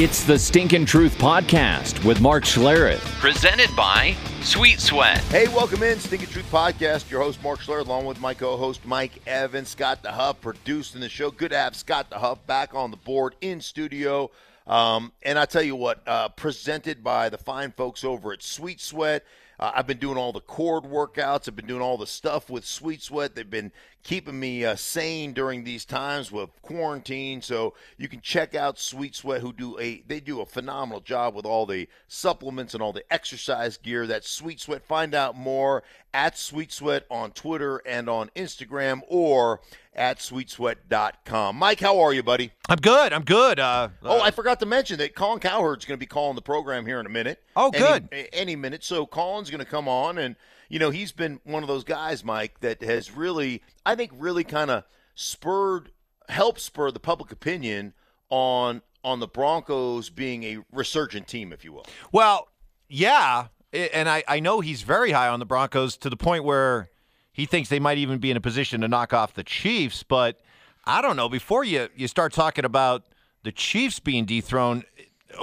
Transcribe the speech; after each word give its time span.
It's 0.00 0.22
the 0.22 0.38
Stinkin' 0.38 0.86
Truth 0.86 1.18
Podcast 1.18 2.04
with 2.04 2.20
Mark 2.20 2.44
Schlereth. 2.44 3.00
Presented 3.18 3.74
by 3.74 4.14
Sweet 4.42 4.78
Sweat. 4.78 5.18
Hey, 5.24 5.48
welcome 5.48 5.82
in, 5.82 5.98
Stinkin' 5.98 6.28
Truth 6.28 6.48
Podcast. 6.52 7.10
Your 7.10 7.20
host, 7.20 7.42
Mark 7.42 7.58
Schlereth, 7.58 7.86
along 7.86 8.04
with 8.06 8.20
my 8.20 8.32
co-host, 8.32 8.86
Mike 8.86 9.20
Evans. 9.26 9.70
Scott 9.70 10.04
the 10.04 10.12
Huff 10.12 10.40
producing 10.40 11.00
the 11.00 11.08
show. 11.08 11.32
Good 11.32 11.50
to 11.50 11.56
have 11.56 11.74
Scott 11.74 12.10
the 12.10 12.18
Huff 12.20 12.46
back 12.46 12.76
on 12.76 12.92
the 12.92 12.96
board 12.96 13.34
in 13.40 13.60
studio. 13.60 14.30
Um, 14.68 15.10
and 15.24 15.36
I 15.36 15.46
tell 15.46 15.62
you 15.62 15.74
what, 15.74 16.06
uh, 16.06 16.28
presented 16.28 17.02
by 17.02 17.28
the 17.28 17.38
fine 17.38 17.72
folks 17.72 18.04
over 18.04 18.32
at 18.32 18.40
Sweet 18.40 18.80
Sweat. 18.80 19.24
Uh, 19.58 19.72
I've 19.74 19.88
been 19.88 19.98
doing 19.98 20.16
all 20.16 20.30
the 20.32 20.40
cord 20.40 20.84
workouts. 20.84 21.48
I've 21.48 21.56
been 21.56 21.66
doing 21.66 21.82
all 21.82 21.98
the 21.98 22.06
stuff 22.06 22.48
with 22.48 22.64
Sweet 22.64 23.02
Sweat. 23.02 23.34
They've 23.34 23.50
been 23.50 23.72
keeping 24.02 24.38
me 24.38 24.64
uh, 24.64 24.74
sane 24.76 25.32
during 25.32 25.64
these 25.64 25.84
times 25.84 26.32
with 26.32 26.50
quarantine. 26.62 27.42
So 27.42 27.74
you 27.96 28.08
can 28.08 28.20
check 28.20 28.54
out 28.54 28.78
Sweet 28.78 29.14
Sweat, 29.14 29.40
who 29.40 29.52
do 29.52 29.78
a 29.78 30.02
they 30.06 30.20
do 30.20 30.40
a 30.40 30.46
phenomenal 30.46 31.00
job 31.00 31.34
with 31.34 31.44
all 31.44 31.66
the 31.66 31.88
supplements 32.06 32.74
and 32.74 32.82
all 32.82 32.92
the 32.92 33.04
exercise 33.12 33.76
gear. 33.76 34.06
That's 34.06 34.30
Sweet 34.30 34.60
Sweat. 34.60 34.84
Find 34.84 35.14
out 35.14 35.36
more 35.36 35.82
at 36.14 36.38
Sweet 36.38 36.72
Sweat 36.72 37.04
on 37.10 37.32
Twitter 37.32 37.82
and 37.86 38.08
on 38.08 38.30
Instagram 38.34 39.02
or 39.08 39.60
at 39.94 40.18
sweetsweat.com. 40.18 41.56
Mike, 41.56 41.80
how 41.80 41.98
are 41.98 42.12
you, 42.12 42.22
buddy? 42.22 42.52
I'm 42.68 42.78
good. 42.78 43.12
I'm 43.12 43.24
good. 43.24 43.58
Uh, 43.58 43.88
oh, 44.02 44.20
I 44.20 44.30
forgot 44.30 44.60
to 44.60 44.66
mention 44.66 44.98
that 44.98 45.14
Colin 45.14 45.40
Cowherd's 45.40 45.84
going 45.84 45.98
to 45.98 46.00
be 46.00 46.06
calling 46.06 46.36
the 46.36 46.42
program 46.42 46.86
here 46.86 47.00
in 47.00 47.06
a 47.06 47.10
minute. 47.10 47.42
Oh, 47.56 47.70
good. 47.70 48.08
Any, 48.12 48.28
any 48.32 48.56
minute. 48.56 48.84
So 48.84 49.06
Colin's 49.06 49.50
going 49.50 49.58
to 49.58 49.70
come 49.70 49.88
on, 49.88 50.18
and 50.18 50.36
you 50.68 50.78
know 50.78 50.90
he's 50.90 51.12
been 51.12 51.40
one 51.44 51.62
of 51.62 51.68
those 51.68 51.84
guys, 51.84 52.24
Mike, 52.24 52.60
that 52.60 52.82
has 52.82 53.10
really, 53.10 53.62
I 53.84 53.94
think, 53.94 54.12
really 54.14 54.44
kind 54.44 54.70
of 54.70 54.84
spurred, 55.14 55.90
helped 56.28 56.60
spur 56.60 56.90
the 56.90 57.00
public 57.00 57.32
opinion 57.32 57.94
on 58.30 58.82
on 59.04 59.20
the 59.20 59.28
Broncos 59.28 60.10
being 60.10 60.44
a 60.44 60.58
resurgent 60.72 61.28
team, 61.28 61.52
if 61.52 61.64
you 61.64 61.72
will. 61.72 61.86
Well, 62.12 62.48
yeah, 62.88 63.48
and 63.72 64.08
I 64.08 64.24
I 64.28 64.40
know 64.40 64.60
he's 64.60 64.82
very 64.82 65.12
high 65.12 65.28
on 65.28 65.40
the 65.40 65.46
Broncos 65.46 65.96
to 65.98 66.10
the 66.10 66.16
point 66.16 66.44
where 66.44 66.90
he 67.32 67.46
thinks 67.46 67.68
they 67.68 67.80
might 67.80 67.98
even 67.98 68.18
be 68.18 68.30
in 68.30 68.36
a 68.36 68.40
position 68.40 68.80
to 68.80 68.88
knock 68.88 69.12
off 69.12 69.34
the 69.34 69.44
Chiefs. 69.44 70.02
But 70.02 70.40
I 70.84 71.00
don't 71.00 71.16
know. 71.16 71.28
Before 71.28 71.64
you 71.64 71.88
you 71.96 72.08
start 72.08 72.32
talking 72.32 72.64
about 72.64 73.04
the 73.44 73.52
Chiefs 73.52 74.00
being 74.00 74.24
dethroned, 74.24 74.84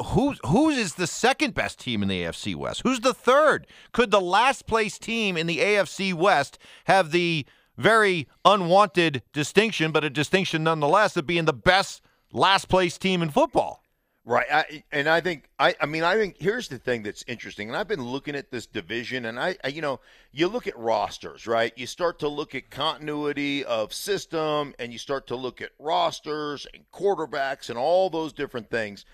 who 0.05 0.35
who 0.45 0.69
is 0.69 0.95
the 0.95 1.07
second 1.07 1.53
best 1.53 1.79
team 1.79 2.01
in 2.01 2.09
the 2.09 2.23
AFC 2.23 2.55
West? 2.55 2.81
Who's 2.83 3.01
the 3.01 3.13
third? 3.13 3.67
Could 3.91 4.11
the 4.11 4.21
last 4.21 4.65
place 4.65 4.97
team 4.97 5.37
in 5.37 5.47
the 5.47 5.59
AFC 5.59 6.13
West 6.13 6.57
have 6.85 7.11
the 7.11 7.45
very 7.77 8.27
unwanted 8.43 9.21
distinction, 9.33 9.91
but 9.91 10.03
a 10.03 10.09
distinction 10.09 10.63
nonetheless 10.63 11.17
of 11.17 11.27
being 11.27 11.45
the 11.45 11.53
best 11.53 12.01
last 12.31 12.67
place 12.67 12.97
team 12.97 13.21
in 13.21 13.29
football? 13.29 13.81
Right, 14.27 14.47
I, 14.51 14.83
and 14.91 15.07
I 15.07 15.21
think 15.21 15.49
I, 15.59 15.75
I 15.79 15.85
mean 15.85 16.03
I 16.03 16.15
think 16.15 16.37
here's 16.39 16.67
the 16.67 16.79
thing 16.79 17.03
that's 17.03 17.23
interesting, 17.27 17.67
and 17.67 17.77
I've 17.77 17.87
been 17.87 18.03
looking 18.03 18.35
at 18.35 18.49
this 18.49 18.65
division, 18.65 19.25
and 19.25 19.39
I, 19.39 19.55
I, 19.63 19.67
you 19.67 19.83
know, 19.83 19.99
you 20.31 20.47
look 20.47 20.65
at 20.65 20.75
rosters, 20.79 21.45
right? 21.45 21.71
You 21.75 21.85
start 21.85 22.17
to 22.19 22.27
look 22.27 22.55
at 22.55 22.71
continuity 22.71 23.63
of 23.63 23.93
system, 23.93 24.73
and 24.79 24.91
you 24.91 24.97
start 24.97 25.27
to 25.27 25.35
look 25.35 25.61
at 25.61 25.69
rosters 25.77 26.65
and 26.73 26.85
quarterbacks 26.91 27.69
and 27.69 27.77
all 27.77 28.09
those 28.09 28.33
different 28.33 28.71
things, 28.71 29.05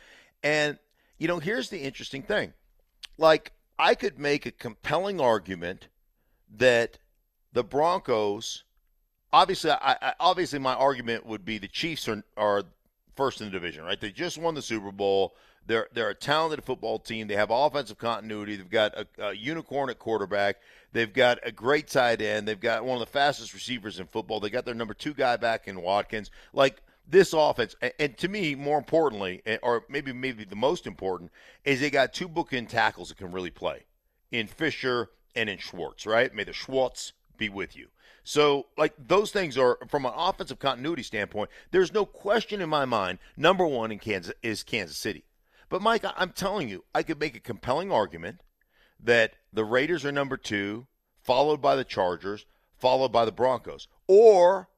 and 0.44 0.78
you 1.18 1.28
know, 1.28 1.40
here's 1.40 1.70
the 1.70 1.80
interesting 1.80 2.24
thing, 2.24 2.54
like 3.18 3.52
I 3.78 3.96
could 3.96 4.20
make 4.20 4.46
a 4.46 4.52
compelling 4.52 5.22
argument 5.22 5.88
that 6.58 6.98
the 7.54 7.64
Broncos, 7.64 8.64
obviously, 9.32 9.72
I, 9.72 9.98
I 10.02 10.14
obviously 10.20 10.60
my 10.60 10.74
argument 10.74 11.26
would 11.26 11.46
be 11.46 11.58
the 11.58 11.68
Chiefs 11.68 12.08
are 12.08 12.24
are 12.38 12.64
first 13.16 13.42
in 13.42 13.48
the 13.48 13.52
division, 13.52 13.84
right? 13.84 14.00
They 14.00 14.12
just 14.12 14.38
won 14.38 14.56
the 14.56 14.62
Super 14.62 14.92
Bowl. 14.92 15.36
They're 15.68 15.88
they're 15.94 16.10
a 16.10 16.16
talented 16.16 16.64
football 16.64 16.98
team. 16.98 17.28
They 17.28 17.36
have 17.36 17.52
offensive 17.52 17.98
continuity. 17.98 18.56
They've 18.56 18.70
got 18.70 18.98
a, 18.98 19.08
a, 19.20 19.34
unicorn 19.34 19.92
at 19.92 20.00
quarterback. 20.00 20.58
They've 20.92 21.14
got 21.14 21.38
a 21.44 21.52
great 21.52 21.88
tight 21.88 22.22
end. 22.22 22.48
They've 22.48 22.60
got 22.60 22.84
one 22.84 23.00
of 23.00 23.00
the 23.00 23.12
fastest 23.12 23.54
receivers 23.54 24.00
in 24.00 24.08
football. 24.08 24.40
They 24.40 24.50
got 24.50 24.66
their 24.66 24.74
number 24.74 24.96
two 24.96 25.14
guy 25.14 25.38
back 25.38 25.68
in 25.68 25.82
Watkins. 25.82 26.32
Like 26.52 26.82
this 27.08 27.34
offense, 27.34 27.76
and, 28.00 28.18
to 28.18 28.28
me, 28.28 28.56
more 28.56 28.78
importantly, 28.78 29.42
eh, 29.46 29.58
or 29.62 29.86
maybe 29.90 30.14
maybe 30.14 30.44
the 30.46 30.56
most 30.56 30.88
important, 30.88 31.32
is 31.66 31.80
they 31.80 31.90
got 31.90 32.14
two 32.14 32.30
bookend 32.30 32.70
tackles 32.70 33.10
that 33.10 33.18
can 33.18 33.32
really 33.32 33.52
play 33.52 33.86
in 34.32 34.48
Fisher 34.48 35.10
and 35.36 35.50
in 35.50 35.58
Schwartz. 35.58 36.06
Right? 36.06 36.34
May 36.34 36.44
the 36.44 36.54
Schwartz 36.54 37.14
be 37.38 37.50
with 37.50 37.76
you. 37.76 37.88
So, 38.24 38.68
like, 38.78 38.94
those 38.98 39.32
things 39.32 39.58
are, 39.58 39.80
from 39.88 40.06
an 40.06 40.14
offensive 40.16 40.60
continuity 40.60 41.02
standpoint, 41.02 41.50
there's 41.72 41.92
no 41.92 42.06
question 42.06 42.62
in 42.62 42.70
my 42.70 42.86
mind, 42.86 43.18
number 43.36 43.66
one 43.66 43.92
in 43.92 43.98
Kansas 43.98 44.34
is 44.44 44.62
Kansas 44.64 44.98
City. 44.98 45.26
But, 45.70 45.82
Mike, 45.82 46.06
I'm 46.16 46.30
telling 46.30 46.70
you, 46.70 46.84
I 46.94 47.02
could 47.02 47.20
make 47.20 47.36
a 47.36 47.40
compelling 47.40 47.92
argument 47.92 48.42
that 49.00 49.34
the 49.52 49.66
Raiders 49.66 50.06
are 50.06 50.12
number 50.12 50.38
two, 50.38 50.86
followed 51.24 51.62
by 51.62 51.76
the 51.76 51.84
Chargers, 51.84 52.46
followed 52.78 53.12
by 53.12 53.26
the 53.26 53.32
Broncos. 53.32 53.88
Or, 54.08 54.70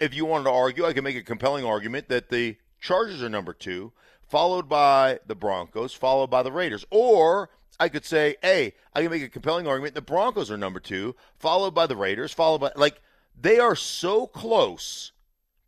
if 0.00 0.14
you 0.14 0.24
wanted 0.24 0.44
to 0.44 0.50
argue, 0.50 0.84
I 0.84 0.92
could 0.92 1.04
make 1.04 1.16
a 1.16 1.22
compelling 1.22 1.64
argument 1.64 2.08
that 2.08 2.28
the 2.28 2.56
Chargers 2.80 3.22
are 3.22 3.28
number 3.28 3.52
two, 3.52 3.92
followed 4.28 4.68
by 4.68 5.20
the 5.26 5.34
Broncos, 5.34 5.94
followed 5.94 6.30
by 6.30 6.42
the 6.42 6.52
Raiders. 6.52 6.84
Or 6.90 7.50
I 7.78 7.88
could 7.88 8.04
say, 8.04 8.36
hey, 8.42 8.74
I 8.94 9.02
can 9.02 9.10
make 9.10 9.22
a 9.22 9.28
compelling 9.28 9.66
argument. 9.66 9.94
The 9.94 10.02
Broncos 10.02 10.50
are 10.50 10.56
number 10.56 10.80
two, 10.80 11.14
followed 11.38 11.74
by 11.74 11.86
the 11.86 11.96
Raiders, 11.96 12.32
followed 12.32 12.60
by 12.60 12.72
like 12.76 13.00
they 13.38 13.58
are 13.58 13.76
so 13.76 14.26
close. 14.26 15.12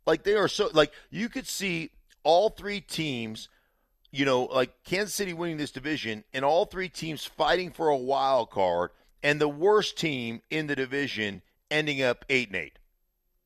Like 0.05 0.23
they 0.23 0.35
are 0.35 0.47
so 0.47 0.69
like 0.73 0.91
you 1.09 1.29
could 1.29 1.47
see 1.47 1.91
all 2.23 2.49
three 2.49 2.81
teams, 2.81 3.49
you 4.11 4.25
know, 4.25 4.43
like 4.43 4.83
Kansas 4.83 5.13
City 5.13 5.33
winning 5.33 5.57
this 5.57 5.71
division, 5.71 6.23
and 6.33 6.43
all 6.43 6.65
three 6.65 6.89
teams 6.89 7.25
fighting 7.25 7.71
for 7.71 7.89
a 7.89 7.97
wild 7.97 8.49
card, 8.49 8.91
and 9.21 9.39
the 9.39 9.47
worst 9.47 9.97
team 9.97 10.41
in 10.49 10.67
the 10.67 10.75
division 10.75 11.41
ending 11.69 12.01
up 12.01 12.25
eight 12.29 12.47
and 12.47 12.57
eight. 12.57 12.79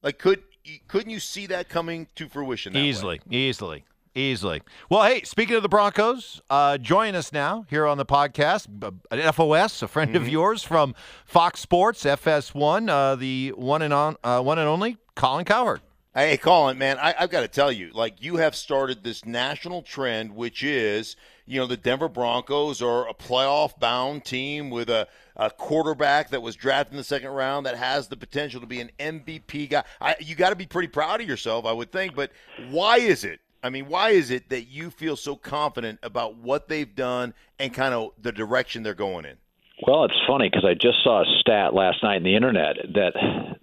Like 0.02 0.20
could 0.20 0.44
couldn't 0.88 1.12
you 1.12 1.20
see 1.20 1.48
that 1.48 1.70
coming 1.70 2.08
to 2.16 2.28
fruition? 2.28 2.76
easily, 2.76 3.20
way? 3.28 3.38
easily. 3.38 3.86
Easily. 4.16 4.62
Well, 4.92 5.02
hey, 5.02 5.24
speaking 5.24 5.56
of 5.56 5.64
the 5.64 5.70
Broncos, 5.70 6.40
uh, 6.48 6.78
join 6.78 7.16
us 7.16 7.34
now 7.34 7.66
here 7.68 7.88
on 7.88 7.98
the 7.98 8.06
podcast. 8.06 8.68
An 9.10 9.34
FOS, 9.34 9.82
a 9.82 9.88
friend 9.88 10.14
mm-hmm. 10.14 10.24
of 10.24 10.30
yours 10.30 10.62
from 10.62 10.94
Fox 11.26 11.60
Sports, 11.62 12.04
FS1, 12.04 12.90
uh, 12.90 13.16
the 13.16 13.54
one 13.56 13.82
and 13.82 13.92
on, 13.92 14.16
uh, 14.24 14.40
one 14.40 14.60
and 14.60 14.68
only 14.68 14.98
Colin 15.16 15.46
Cowherd. 15.46 15.82
Hey, 16.16 16.38
Colin, 16.38 16.78
man, 16.78 17.00
I, 17.00 17.14
have 17.18 17.32
got 17.32 17.42
to 17.42 17.48
tell 17.48 17.72
you, 17.72 17.90
like 17.92 18.22
you 18.22 18.36
have 18.36 18.56
started 18.56 19.04
this 19.04 19.26
national 19.26 19.82
trend, 19.82 20.36
which 20.36 20.62
is, 20.62 21.16
you 21.48 21.60
know, 21.60 21.66
the 21.66 21.76
Denver 21.76 22.08
Broncos 22.08 22.84
are 22.84 23.10
a 23.10 23.16
playoff-bound 23.16 24.24
team 24.24 24.70
with 24.70 24.92
a, 24.92 25.08
a 25.36 25.50
quarterback 25.50 26.30
that 26.30 26.44
was 26.44 26.56
drafted 26.56 26.94
in 26.94 26.98
the 26.98 27.04
second 27.04 27.32
round 27.32 27.66
that 27.66 27.78
has 27.78 28.10
the 28.10 28.16
potential 28.16 28.62
to 28.62 28.68
be 28.68 28.80
an 28.80 28.92
MVP 29.00 29.72
guy. 29.72 29.84
I, 30.00 30.16
you 30.20 30.36
got 30.36 30.52
to 30.52 30.56
be 30.56 30.68
pretty 30.68 30.88
proud 30.88 31.20
of 31.20 31.28
yourself, 31.28 31.66
I 31.66 31.72
would 31.72 31.92
think. 31.92 32.14
But 32.14 32.32
why 32.70 32.98
is 32.98 33.24
it 33.24 33.40
I 33.64 33.70
mean, 33.70 33.88
why 33.88 34.10
is 34.10 34.30
it 34.30 34.50
that 34.50 34.64
you 34.64 34.92
feel 34.92 35.16
so 35.16 35.38
confident 35.38 36.00
about 36.04 36.36
what 36.36 36.68
they've 36.68 36.94
done 36.94 37.34
and 37.58 37.74
kind 37.74 37.94
of 37.94 38.12
the 38.22 38.34
direction 38.34 38.84
they're 38.84 38.94
going 38.94 39.24
in? 39.24 39.38
Well, 39.86 40.06
it's 40.06 40.14
funny 40.28 40.50
because 40.50 40.66
I 40.66 40.76
just 40.76 41.04
saw 41.04 41.24
a 41.24 41.40
stat 41.42 41.74
last 41.74 42.04
night 42.04 42.18
in 42.18 42.24
the 42.24 42.36
internet 42.36 42.78
that 42.94 43.14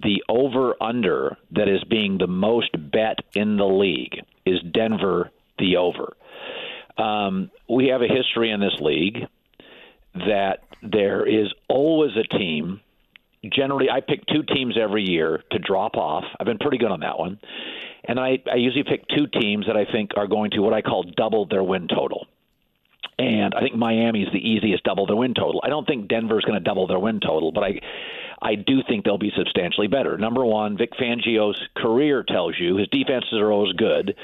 the 0.03 0.23
over 0.29 0.75
under 0.83 1.39
that 1.53 1.69
is 1.69 1.83
being 1.85 2.19
the 2.19 2.27
most 2.27 2.71
bet 2.91 3.21
in 3.35 3.57
the 3.57 3.65
league 3.65 4.21
is 4.45 4.61
Denver 4.71 5.31
the 5.59 5.77
over. 5.77 6.15
Um, 6.99 7.51
we 7.69 7.89
have 7.89 8.03
a 8.03 8.07
history 8.09 8.51
in 8.51 8.61
this 8.61 8.79
league 8.81 9.27
that 10.15 10.65
there 10.83 11.27
is 11.27 11.47
always 11.69 12.13
a 12.17 12.37
team. 12.37 12.81
Generally, 13.51 13.89
I 13.89 14.01
pick 14.01 14.27
two 14.27 14.43
teams 14.43 14.77
every 14.79 15.09
year 15.09 15.43
to 15.53 15.59
drop 15.59 15.97
off. 15.97 16.25
I've 16.39 16.47
been 16.47 16.59
pretty 16.59 16.77
good 16.77 16.91
on 16.91 17.01
that 17.01 17.19
one 17.19 17.41
and 18.05 18.19
I, 18.19 18.39
I 18.51 18.57
usually 18.57 18.85
pick 18.85 19.07
two 19.09 19.27
teams 19.27 19.67
that 19.67 19.77
I 19.77 19.85
think 19.85 20.13
are 20.17 20.27
going 20.27 20.51
to 20.53 20.61
what 20.61 20.73
I 20.73 20.83
call 20.83 21.05
double 21.17 21.47
their 21.47 21.63
win 21.63 21.89
total. 21.89 22.27
And 23.21 23.55
I 23.55 23.61
think 23.61 23.75
Miami 23.77 24.23
is 24.23 24.33
the 24.33 24.39
easiest 24.39 24.83
double 24.83 25.05
their 25.05 25.15
win 25.15 25.35
total. 25.35 25.61
I 25.63 25.69
don't 25.69 25.87
think 25.87 26.09
Denver's 26.09 26.43
going 26.45 26.59
to 26.59 26.65
double 26.65 26.87
their 26.87 26.99
win 26.99 27.21
total, 27.21 27.53
but 27.53 27.63
I 27.63 27.81
I 28.43 28.55
do 28.55 28.83
think 28.89 29.05
they'll 29.05 29.19
be 29.19 29.33
substantially 29.37 29.89
better. 29.89 30.17
Number 30.17 30.43
one, 30.43 30.79
Vic 30.79 30.93
Fangio's 30.99 31.61
career 31.77 32.25
tells 32.27 32.59
you 32.59 32.79
his 32.79 32.89
defenses 32.89 33.35
are 33.35 33.53
always 33.53 33.75
good, 33.75 34.17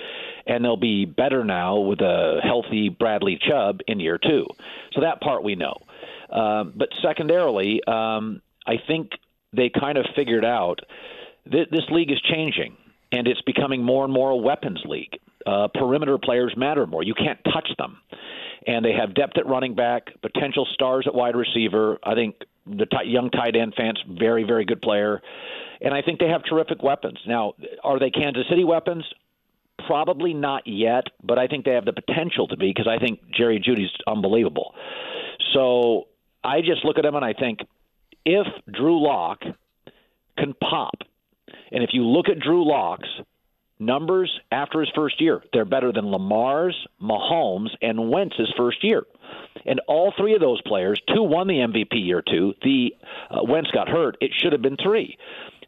and 0.47 0.65
they'll 0.65 0.79
be 0.79 1.05
better 1.05 1.45
now 1.45 1.81
with 1.81 2.01
a 2.01 2.41
healthy 2.43 2.89
Bradley 2.89 3.39
Chubb 3.47 3.81
in 3.87 4.01
year 4.01 4.17
two. 4.17 4.47
So 4.95 5.03
that 5.03 5.21
part 5.21 5.45
we 5.45 5.57
know. 5.57 5.77
Um, 6.31 6.73
but 6.75 6.89
secondarily, 7.03 7.83
um, 7.87 8.41
I 8.67 8.77
think 8.87 9.11
they 9.53 9.69
kind 9.69 9.99
of 9.99 10.07
figured 10.17 10.47
out 10.47 10.81
that 11.45 11.67
this 11.71 11.85
league 11.91 12.11
is 12.11 12.21
changing 12.23 12.79
and 13.13 13.29
it's 13.29 13.43
becoming 13.43 13.83
more 13.83 14.05
and 14.05 14.13
more 14.13 14.31
a 14.31 14.37
weapons 14.37 14.81
league. 14.87 15.19
Uh, 15.45 15.69
perimeter 15.69 16.17
players 16.19 16.55
matter 16.57 16.87
more. 16.87 17.03
You 17.03 17.15
can't 17.15 17.39
touch 17.45 17.69
them. 17.79 17.99
And 18.67 18.85
they 18.85 18.93
have 18.93 19.15
depth 19.15 19.37
at 19.39 19.47
running 19.47 19.75
back, 19.75 20.09
potential 20.23 20.67
stars 20.73 21.05
at 21.07 21.15
wide 21.15 21.37
receiver. 21.37 21.99
I 22.03 22.15
think 22.15 22.37
the 22.67 22.87
t- 22.87 23.09
young 23.09 23.31
tight 23.31 23.57
end 23.57 23.75
Fant, 23.77 23.97
very, 24.19 24.45
very 24.45 24.65
good 24.65 24.83
player. 24.83 25.21
And 25.81 25.93
I 25.93 26.03
think 26.03 26.21
they 26.21 26.29
have 26.29 26.43
terrific 26.45 26.83
weapons. 26.83 27.19
Now, 27.27 27.55
are 27.85 27.99
they 27.99 28.11
Kansas 28.11 28.45
City 28.49 28.65
weapons? 28.65 29.05
probably 29.87 30.35
not 30.35 30.63
yet, 30.67 31.05
but 31.23 31.39
I 31.39 31.47
think 31.47 31.65
they 31.65 31.73
have 31.73 31.85
the 31.85 31.93
potential 31.93 32.49
to 32.49 32.57
be 32.57 32.69
because 32.69 32.89
I 32.89 32.99
think 32.99 33.21
Jerry 33.37 33.61
Jeudy's 33.61 33.91
unbelievable. 34.07 34.75
So 35.53 36.09
I 36.43 36.61
just 36.61 36.85
look 36.85 36.99
at 36.99 37.03
them 37.03 37.15
and 37.15 37.25
I 37.25 37.33
think 37.33 37.61
if 38.25 38.47
Drew 38.71 39.03
Lock 39.03 39.41
can 40.39 40.55
pop, 40.55 40.95
and 41.71 41.83
if 41.83 41.91
you 41.93 42.05
look 42.05 42.29
at 42.29 42.39
Drew 42.39 42.69
Lock's 42.69 43.09
numbers 43.79 44.41
after 44.51 44.81
his 44.81 44.91
first 44.95 45.21
year, 45.21 45.43
they're 45.53 45.65
better 45.65 45.93
than 45.93 46.11
Lamar's, 46.11 46.77
Mahomes, 47.03 47.71
and 47.83 48.11
Wentz's 48.11 48.53
first 48.57 48.83
year. 48.83 49.05
And 49.65 49.81
all 49.89 50.13
three 50.17 50.35
of 50.35 50.41
those 50.41 50.61
players, 50.63 51.01
two 51.15 51.23
won 51.23 51.49
the 51.49 51.55
MVP 51.55 52.07
year 52.07 52.23
two. 52.23 52.55
The 52.63 52.95
uh, 53.31 53.43
Wentz 53.43 53.71
got 53.73 53.89
hurt. 53.89 54.17
It 54.21 54.31
should 54.41 54.53
have 54.53 54.63
been 54.63 54.77
three. 54.77 55.19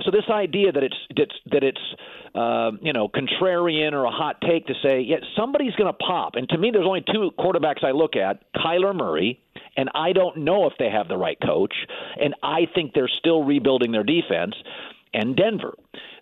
So 0.02 0.12
this 0.12 0.24
idea 0.30 0.70
that 0.70 0.82
it's 0.82 0.96
that, 1.16 1.28
that 1.50 1.64
it's 1.64 1.80
uh, 2.34 2.70
you 2.80 2.92
know 2.92 3.08
contrarian 3.08 3.92
or 3.92 4.04
a 4.04 4.10
hot 4.10 4.40
take 4.40 4.66
to 4.66 4.74
say 4.82 5.00
yeah 5.00 5.16
somebody's 5.36 5.74
going 5.74 5.92
to 5.92 5.98
pop, 5.98 6.36
and 6.36 6.48
to 6.50 6.58
me 6.58 6.70
there's 6.70 6.86
only 6.86 7.02
two 7.12 7.32
quarterbacks 7.36 7.82
I 7.82 7.90
look 7.90 8.14
at: 8.14 8.40
Kyler 8.54 8.94
Murray, 8.94 9.40
and 9.76 9.90
I 9.94 10.12
don't 10.12 10.38
know 10.38 10.66
if 10.66 10.74
they 10.78 10.88
have 10.88 11.08
the 11.08 11.16
right 11.16 11.38
coach, 11.44 11.74
and 12.20 12.34
I 12.42 12.68
think 12.72 12.92
they're 12.94 13.10
still 13.18 13.42
rebuilding 13.42 13.90
their 13.90 14.04
defense, 14.04 14.54
and 15.14 15.36
Denver. 15.36 15.74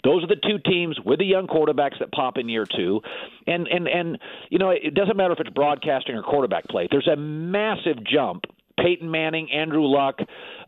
Those 0.05 0.25
are 0.25 0.29
the 0.29 0.37
two 0.37 0.59
teams 0.65 0.99
with 1.05 1.19
the 1.19 1.25
young 1.25 1.47
quarterbacks 1.47 1.99
that 2.00 2.12
pop 2.12 2.38
in 2.38 2.49
year 2.49 2.67
two, 2.67 3.00
and 3.47 3.67
and 3.67 3.88
and 3.88 4.19
you 4.50 4.59
know 4.59 4.71
it 4.71 4.94
doesn't 4.94 5.17
matter 5.17 5.33
if 5.33 5.41
it's 5.41 5.50
broadcasting 5.50 6.15
or 6.15 6.23
quarterback 6.23 6.65
play. 6.69 6.88
There's 6.91 7.09
a 7.09 7.17
massive 7.17 8.05
jump 8.05 8.44
Peyton 8.79 9.11
Manning, 9.11 9.50
Andrew 9.53 9.87
Luck. 9.87 10.19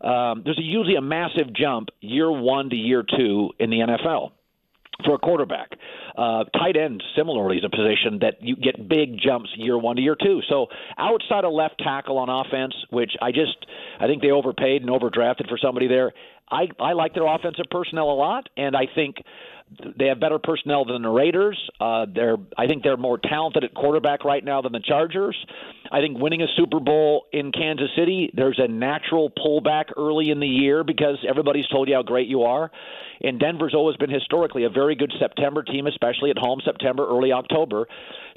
Um, 0.01 0.41
there's 0.43 0.59
usually 0.59 0.95
a 0.95 1.01
massive 1.01 1.53
jump 1.53 1.89
year 2.01 2.31
one 2.31 2.69
to 2.69 2.75
year 2.75 3.03
two 3.03 3.51
in 3.59 3.69
the 3.69 3.77
NFL 3.77 4.31
for 5.05 5.15
a 5.15 5.17
quarterback. 5.17 5.69
Uh, 6.17 6.43
tight 6.57 6.75
end, 6.75 7.01
similarly, 7.15 7.57
is 7.57 7.63
a 7.63 7.69
position 7.69 8.19
that 8.21 8.41
you 8.41 8.55
get 8.55 8.89
big 8.89 9.17
jumps 9.17 9.49
year 9.55 9.77
one 9.77 9.95
to 9.95 10.01
year 10.01 10.17
two. 10.21 10.41
So 10.49 10.67
outside 10.97 11.45
of 11.45 11.53
left 11.53 11.79
tackle 11.79 12.17
on 12.17 12.29
offense, 12.29 12.73
which 12.89 13.11
I 13.21 13.31
just 13.31 13.65
I 13.99 14.07
think 14.07 14.21
they 14.21 14.31
overpaid 14.31 14.81
and 14.81 14.89
overdrafted 14.89 15.47
for 15.47 15.57
somebody 15.57 15.87
there. 15.87 16.11
I 16.51 16.69
I 16.79 16.93
like 16.93 17.13
their 17.13 17.25
offensive 17.25 17.65
personnel 17.69 18.09
a 18.11 18.13
lot, 18.13 18.49
and 18.57 18.75
I 18.75 18.87
think 18.93 19.17
they 19.97 20.07
have 20.07 20.19
better 20.19 20.39
personnel 20.39 20.85
than 20.85 21.01
the 21.01 21.09
Raiders. 21.09 21.57
Uh, 21.79 22.05
they're 22.13 22.37
I 22.57 22.67
think 22.67 22.83
they're 22.83 22.97
more 22.97 23.17
talented 23.17 23.63
at 23.63 23.73
quarterback 23.73 24.25
right 24.25 24.43
now 24.43 24.61
than 24.61 24.71
the 24.71 24.79
Chargers. 24.79 25.37
I 25.91 26.01
think 26.01 26.19
winning 26.19 26.41
a 26.41 26.47
Super 26.55 26.79
Bowl 26.79 27.25
in 27.31 27.51
Kansas 27.51 27.89
City, 27.95 28.31
there's 28.33 28.59
a 28.59 28.67
natural 28.67 29.31
pullback 29.31 29.85
early 29.97 30.29
in 30.29 30.39
the 30.39 30.47
year 30.47 30.83
because 30.83 31.17
everybody's 31.27 31.67
told 31.67 31.87
you 31.87 31.95
how 31.95 32.03
great 32.03 32.27
you 32.27 32.43
are. 32.43 32.71
And 33.21 33.39
Denver's 33.39 33.75
always 33.75 33.97
been 33.97 34.09
historically 34.09 34.63
a 34.63 34.69
very 34.69 34.95
good 34.95 35.11
September 35.19 35.61
team, 35.61 35.87
especially 35.87 36.29
at 36.29 36.37
home, 36.37 36.61
September, 36.63 37.05
early 37.05 37.33
October. 37.33 37.85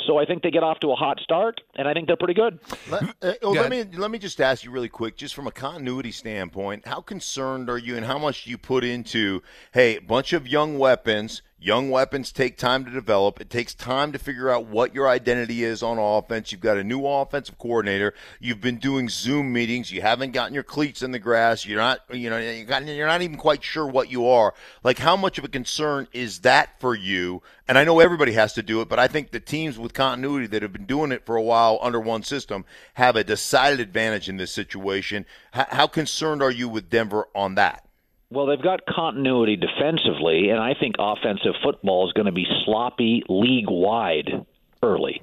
So 0.06 0.18
I 0.18 0.24
think 0.24 0.42
they 0.42 0.50
get 0.50 0.64
off 0.64 0.80
to 0.80 0.90
a 0.90 0.96
hot 0.96 1.20
start, 1.20 1.60
and 1.76 1.86
I 1.86 1.92
think 1.94 2.08
they're 2.08 2.16
pretty 2.16 2.34
good. 2.34 2.58
Let, 2.90 3.02
uh, 3.22 3.32
oh, 3.42 3.52
let 3.52 3.70
me 3.70 3.84
let 3.96 4.10
me 4.10 4.18
just 4.18 4.40
ask 4.40 4.64
you 4.64 4.72
really 4.72 4.88
quick, 4.88 5.16
just 5.16 5.34
from 5.34 5.46
a 5.46 5.52
continuity 5.52 6.10
standpoint, 6.10 6.88
how 6.88 7.00
concerned 7.00 7.70
are 7.70 7.78
you, 7.78 7.96
and 7.96 8.04
how 8.04 8.18
much 8.18 8.44
do 8.44 8.50
you 8.50 8.58
put 8.58 8.82
into, 8.82 9.40
hey, 9.72 9.98
a 9.98 10.00
bunch 10.00 10.32
of 10.32 10.48
young 10.48 10.78
weapons 10.80 11.21
Young 11.64 11.90
weapons 11.90 12.32
take 12.32 12.56
time 12.58 12.84
to 12.84 12.90
develop. 12.90 13.40
It 13.40 13.48
takes 13.48 13.72
time 13.72 14.10
to 14.10 14.18
figure 14.18 14.50
out 14.50 14.66
what 14.66 14.92
your 14.94 15.08
identity 15.08 15.62
is 15.62 15.80
on 15.80 15.96
offense. 15.96 16.50
You've 16.50 16.60
got 16.60 16.76
a 16.76 16.82
new 16.82 17.06
offensive 17.06 17.56
coordinator. 17.56 18.14
You've 18.40 18.60
been 18.60 18.78
doing 18.78 19.08
Zoom 19.08 19.52
meetings. 19.52 19.92
You 19.92 20.02
haven't 20.02 20.32
gotten 20.32 20.54
your 20.54 20.64
cleats 20.64 21.02
in 21.02 21.12
the 21.12 21.20
grass. 21.20 21.64
You're 21.64 21.78
not, 21.78 22.00
you 22.12 22.30
know, 22.30 22.38
you're 22.38 23.06
not 23.06 23.22
even 23.22 23.36
quite 23.36 23.62
sure 23.62 23.86
what 23.86 24.10
you 24.10 24.26
are. 24.26 24.54
Like, 24.82 24.98
how 24.98 25.16
much 25.16 25.38
of 25.38 25.44
a 25.44 25.48
concern 25.48 26.08
is 26.12 26.40
that 26.40 26.80
for 26.80 26.96
you? 26.96 27.42
And 27.68 27.78
I 27.78 27.84
know 27.84 28.00
everybody 28.00 28.32
has 28.32 28.54
to 28.54 28.62
do 28.64 28.80
it, 28.80 28.88
but 28.88 28.98
I 28.98 29.06
think 29.06 29.30
the 29.30 29.38
teams 29.38 29.78
with 29.78 29.94
continuity 29.94 30.48
that 30.48 30.62
have 30.62 30.72
been 30.72 30.86
doing 30.86 31.12
it 31.12 31.24
for 31.24 31.36
a 31.36 31.42
while 31.42 31.78
under 31.80 32.00
one 32.00 32.24
system 32.24 32.64
have 32.94 33.14
a 33.14 33.22
decided 33.22 33.78
advantage 33.78 34.28
in 34.28 34.36
this 34.36 34.50
situation. 34.50 35.26
How 35.52 35.86
concerned 35.86 36.42
are 36.42 36.50
you 36.50 36.68
with 36.68 36.90
Denver 36.90 37.28
on 37.36 37.54
that? 37.54 37.86
Well, 38.32 38.46
they've 38.46 38.62
got 38.62 38.86
continuity 38.86 39.56
defensively, 39.56 40.48
and 40.48 40.58
I 40.58 40.72
think 40.78 40.96
offensive 40.98 41.52
football 41.62 42.06
is 42.06 42.14
going 42.14 42.26
to 42.26 42.32
be 42.32 42.46
sloppy 42.64 43.22
league 43.28 43.68
wide 43.68 44.46
early. 44.82 45.20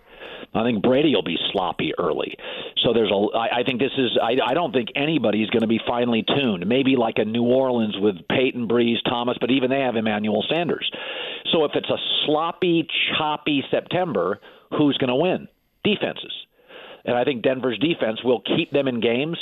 I 0.54 0.64
think 0.64 0.84
Brady 0.84 1.16
will 1.16 1.24
be 1.24 1.38
sloppy 1.52 1.92
early. 1.98 2.36
So 2.84 2.94
there's 2.94 3.12
a. 3.12 3.36
I, 3.36 3.60
I 3.60 3.64
think 3.64 3.80
this 3.80 3.92
is. 3.98 4.18
I, 4.22 4.38
I 4.46 4.54
don't 4.54 4.72
think 4.72 4.90
anybody's 4.96 5.50
going 5.50 5.62
to 5.62 5.68
be 5.68 5.80
finely 5.88 6.24
tuned. 6.24 6.68
Maybe 6.68 6.96
like 6.96 7.16
a 7.18 7.26
New 7.26 7.44
Orleans 7.44 7.96
with 8.00 8.16
Payton, 8.30 8.68
Brees, 8.68 8.98
Thomas, 9.06 9.38
but 9.42 9.50
even 9.50 9.72
they 9.72 9.82
have 9.82 9.96
Emmanuel 9.96 10.46
Sanders. 10.48 10.90
So 11.52 11.66
if 11.66 11.72
it's 11.74 11.90
a 11.90 11.98
sloppy, 12.26 12.88
choppy 13.18 13.64
September, 13.72 14.40
who's 14.78 14.98
going 14.98 15.10
to 15.10 15.16
win? 15.16 15.48
Defenses, 15.84 16.34
and 17.06 17.18
I 17.18 17.24
think 17.24 17.42
Denver's 17.42 17.80
defense 17.80 18.24
will 18.24 18.42
keep 18.42 18.72
them 18.72 18.88
in 18.88 19.00
games. 19.00 19.38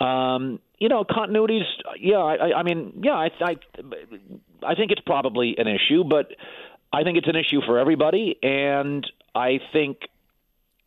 Um, 0.00 0.60
you 0.78 0.88
know, 0.88 1.04
continuities. 1.04 1.64
Yeah, 1.98 2.18
I, 2.18 2.58
I 2.58 2.62
mean, 2.62 3.00
yeah, 3.02 3.12
I, 3.12 3.30
I, 3.40 3.56
I 4.62 4.74
think 4.74 4.90
it's 4.90 5.00
probably 5.06 5.56
an 5.58 5.66
issue, 5.66 6.04
but 6.04 6.32
I 6.92 7.02
think 7.02 7.18
it's 7.18 7.28
an 7.28 7.36
issue 7.36 7.60
for 7.66 7.78
everybody, 7.78 8.38
and 8.42 9.06
I 9.34 9.60
think, 9.72 9.98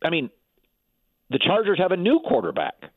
I 0.02 0.10
mean, 0.10 0.30
the 1.30 1.38
Chargers 1.38 1.78
have 1.78 1.92
a 1.92 1.96
new 1.96 2.20
quarterback. 2.20 2.89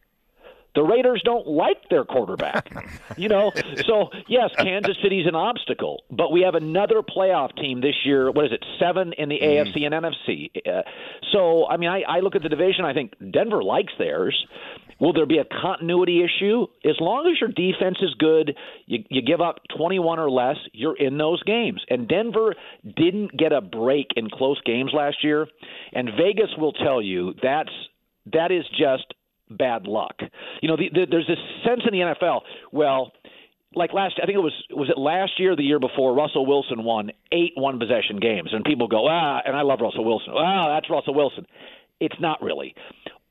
The 0.76 0.84
Raiders 0.84 1.22
don't 1.24 1.48
like 1.48 1.90
their 1.90 2.04
quarterback. 2.04 2.72
you 3.18 3.30
know, 3.30 3.52
so 3.86 4.10
yes, 4.28 4.52
Kansas 4.58 4.98
City's 5.02 5.28
an 5.28 5.36
obstacle, 5.36 6.04
but 6.10 6.32
we 6.32 6.42
have 6.42 6.56
another 6.56 7.02
playoff 7.02 7.56
team 7.56 7.82
this 7.82 7.96
year. 8.06 8.32
What 8.32 8.46
is 8.46 8.52
it? 8.52 8.66
Seven 8.80 9.14
in 9.14 9.30
the 9.30 9.40
mm. 9.40 9.44
AFC 9.44 9.86
and 9.86 9.94
NFC. 9.94 10.52
Uh, 10.68 10.82
so, 11.32 11.68
I 11.68 11.78
mean, 11.78 11.90
I, 11.90 12.02
I 12.02 12.20
look 12.20 12.36
at 12.36 12.44
the 12.44 12.50
division. 12.50 12.86
I 12.86 12.94
think 12.94 13.14
Denver 13.32 13.64
likes 13.64 13.94
theirs. 13.98 14.36
Will 15.00 15.14
there 15.14 15.26
be 15.26 15.40
a 15.40 15.46
continuity 15.46 16.24
issue? 16.24 16.68
As 16.86 16.96
long 17.00 17.28
as 17.28 17.40
your 17.40 17.50
defense 17.50 17.98
is 18.02 18.14
good, 18.18 18.56
you, 18.86 19.04
you 19.10 19.22
give 19.22 19.42
up 19.42 19.60
21 19.76 20.20
or 20.20 20.30
less, 20.30 20.56
you're 20.72 20.96
in 20.96 21.18
those 21.18 21.44
games. 21.44 21.84
And 21.90 22.08
Denver 22.08 22.56
didn't 22.96 23.36
get 23.38 23.52
a 23.52 23.62
break 23.62 24.08
in 24.16 24.30
close 24.30 24.62
games 24.66 24.92
last 24.94 25.24
year, 25.24 25.48
and 25.92 26.10
Vegas 26.18 26.52
will 26.58 26.74
tell 26.74 27.02
you 27.02 27.34
that's 27.42 27.72
that 28.32 28.52
is 28.52 28.64
just 28.78 29.14
bad 29.50 29.88
luck. 29.88 30.16
You 30.62 30.70
know, 30.70 30.78
the, 30.78 30.90
the, 30.94 31.08
there's 31.10 31.28
this 31.28 31.40
sense 31.66 31.82
in 31.86 31.98
the 31.98 32.14
NFL. 32.14 32.42
Well, 32.72 33.12
like 33.76 33.94
last, 33.94 34.20
I 34.22 34.26
think 34.26 34.36
it 34.36 34.42
was 34.42 34.54
was 34.70 34.90
it 34.90 35.00
last 35.00 35.40
year, 35.40 35.56
the 35.56 35.64
year 35.64 35.80
before, 35.80 36.14
Russell 36.16 36.46
Wilson 36.46 36.84
won 36.84 37.12
eight 37.32 37.54
one 37.56 37.80
possession 37.80 38.20
games, 38.20 38.50
and 38.54 38.64
people 38.64 38.88
go 38.88 39.08
ah, 39.08 39.42
and 39.46 39.56
I 39.56 39.62
love 39.62 39.80
Russell 39.82 40.06
Wilson. 40.06 40.34
Ah, 40.36 40.76
that's 40.76 40.90
Russell 40.90 41.16
Wilson. 41.16 41.46
It's 42.00 42.20
not 42.20 42.42
really 42.42 42.76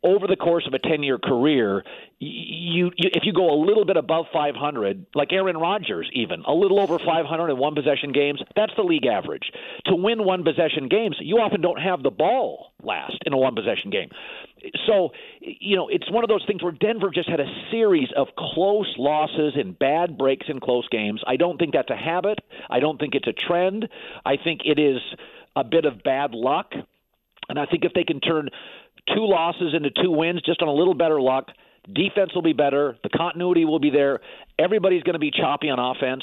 over 0.05 0.27
the 0.27 0.37
course 0.37 0.67
of 0.67 0.75
a 0.75 0.79
10 0.79 1.03
year 1.03 1.19
career, 1.19 1.85
you, 2.19 2.91
you, 2.97 3.11
if 3.15 3.25
you 3.25 3.33
go 3.33 3.53
a 3.53 3.59
little 3.65 3.85
bit 3.85 3.97
above 3.97 4.27
500, 4.33 5.07
like 5.15 5.33
Aaron 5.33 5.57
Rodgers, 5.57 6.11
even 6.13 6.43
a 6.47 6.53
little 6.53 6.81
over 6.81 6.99
500 6.99 7.51
in 7.51 7.57
one 7.57 7.75
possession 7.75 8.13
games, 8.13 8.43
that's 8.57 8.73
the 8.77 8.83
league 8.83 9.07
average. 9.07 9.53
To 9.87 9.95
win 9.95 10.25
one 10.25 10.43
possession 10.43 10.89
games, 10.89 11.17
you 11.21 11.37
often 11.37 11.61
don't 11.61 11.81
have 11.81 12.03
the 12.03 12.11
ball 12.11 12.73
last 12.83 13.19
in 13.25 13.33
a 13.33 13.39
one 13.39 13.55
possession 13.55 13.91
game. 13.91 14.11
So, 14.87 15.11
you 15.41 15.77
know, 15.77 15.89
it's 15.89 16.11
one 16.11 16.25
of 16.25 16.29
those 16.29 16.45
things 16.47 16.63
where 16.63 16.73
Denver 16.73 17.11
just 17.11 17.29
had 17.29 17.41
a 17.41 17.47
series 17.71 18.09
of 18.17 18.29
close 18.37 18.93
losses 18.99 19.55
and 19.57 19.79
bad 19.79 20.17
breaks 20.17 20.47
in 20.49 20.61
close 20.61 20.89
games. 20.89 21.23
I 21.27 21.37
don't 21.37 21.59
think 21.59 21.73
that's 21.73 21.91
a 21.91 21.97
habit. 21.97 22.39
I 22.71 22.81
don't 22.81 22.99
think 22.99 23.15
it's 23.15 23.27
a 23.27 23.33
trend. 23.33 23.89
I 24.25 24.37
think 24.37 24.63
it 24.65 24.79
is 24.79 25.01
a 25.57 25.65
bit 25.65 25.85
of 25.85 26.03
bad 26.03 26.33
luck. 26.33 26.73
And 27.49 27.59
I 27.59 27.67
think 27.67 27.85
if 27.85 27.93
they 27.93 28.05
can 28.05 28.21
turn 28.21 28.49
two 29.09 29.27
losses 29.27 29.75
into 29.75 29.91
two 29.91 30.11
wins 30.11 30.43
just 30.43 30.63
on 30.63 30.69
a 30.69 30.73
little 30.73 30.95
better 30.95 31.21
luck. 31.21 31.51
Defense 31.93 32.33
will 32.35 32.43
be 32.43 32.53
better. 32.53 32.97
The 33.03 33.09
continuity 33.09 33.65
will 33.65 33.81
be 33.81 33.91
there. 33.91 34.21
Everybody's 34.59 35.03
going 35.03 35.15
to 35.15 35.19
be 35.19 35.33
choppy 35.33 35.69
on 35.69 35.79
offense. 35.81 36.23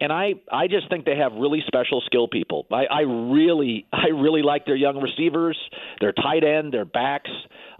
And 0.00 0.12
I, 0.12 0.34
I 0.52 0.68
just 0.68 0.88
think 0.88 1.04
they 1.04 1.16
have 1.16 1.32
really 1.32 1.62
special 1.66 2.00
skill 2.06 2.28
people. 2.28 2.66
I, 2.70 2.84
I 2.84 3.00
really, 3.00 3.86
I 3.92 4.08
really 4.08 4.42
like 4.42 4.66
their 4.66 4.76
young 4.76 5.00
receivers, 5.00 5.58
their 6.00 6.12
tight 6.12 6.44
end, 6.44 6.72
their 6.72 6.84
backs. 6.84 7.30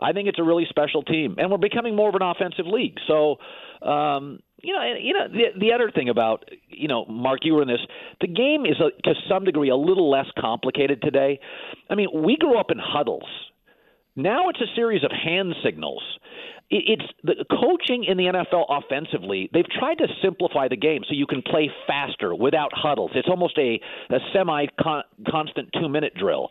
I 0.01 0.13
think 0.13 0.29
it's 0.29 0.39
a 0.39 0.45
really 0.45 0.67
special 0.69 1.03
team, 1.03 1.37
and 1.39 1.51
we're 1.51 1.59
becoming 1.59 1.97
more 1.97 2.09
of 2.09 2.15
an 2.15 2.23
offensive 2.23 2.67
league. 2.67 2.99
So, 3.09 3.37
um, 3.83 4.41
you 4.63 4.73
know, 4.73 4.95
you 5.01 5.13
know 5.13 5.29
the, 5.29 5.59
the 5.59 5.73
other 5.73 5.91
thing 5.91 6.09
about 6.09 6.49
you 6.69 6.89
know, 6.89 7.05
Mark, 7.07 7.41
you 7.43 7.55
were 7.55 7.63
in 7.63 7.69
this. 7.69 7.81
The 8.21 8.29
game 8.29 8.65
is 8.65 8.77
a, 8.81 8.91
to 9.03 9.15
some 9.29 9.45
degree 9.45 9.71
a 9.71 9.77
little 9.77 10.11
less 10.11 10.27
complicated 10.39 11.03
today. 11.03 11.41
I 11.91 11.95
mean, 11.97 12.09
we 12.13 12.37
grew 12.37 12.59
up 12.59 12.71
in 12.71 12.79
huddles 12.79 13.27
now 14.19 14.49
it's 14.49 14.61
a 14.61 14.67
series 14.75 15.05
of 15.05 15.13
hand 15.13 15.55
signals. 15.63 16.03
It's 16.71 17.05
the 17.25 17.47
coaching 17.51 18.05
in 18.05 18.19
the 18.19 18.25
NFL 18.25 18.67
offensively. 18.69 19.49
They've 19.55 19.69
tried 19.79 19.97
to 19.99 20.07
simplify 20.23 20.69
the 20.69 20.77
game 20.77 21.01
so 21.09 21.15
you 21.15 21.27
can 21.27 21.41
play 21.41 21.71
faster 21.87 22.35
without 22.35 22.71
huddles. 22.75 23.13
It's 23.15 23.29
almost 23.29 23.57
a, 23.57 23.81
a 24.11 24.19
semi 24.35 24.67
constant 25.27 25.71
two 25.73 25.89
minute 25.89 26.13
drill. 26.15 26.49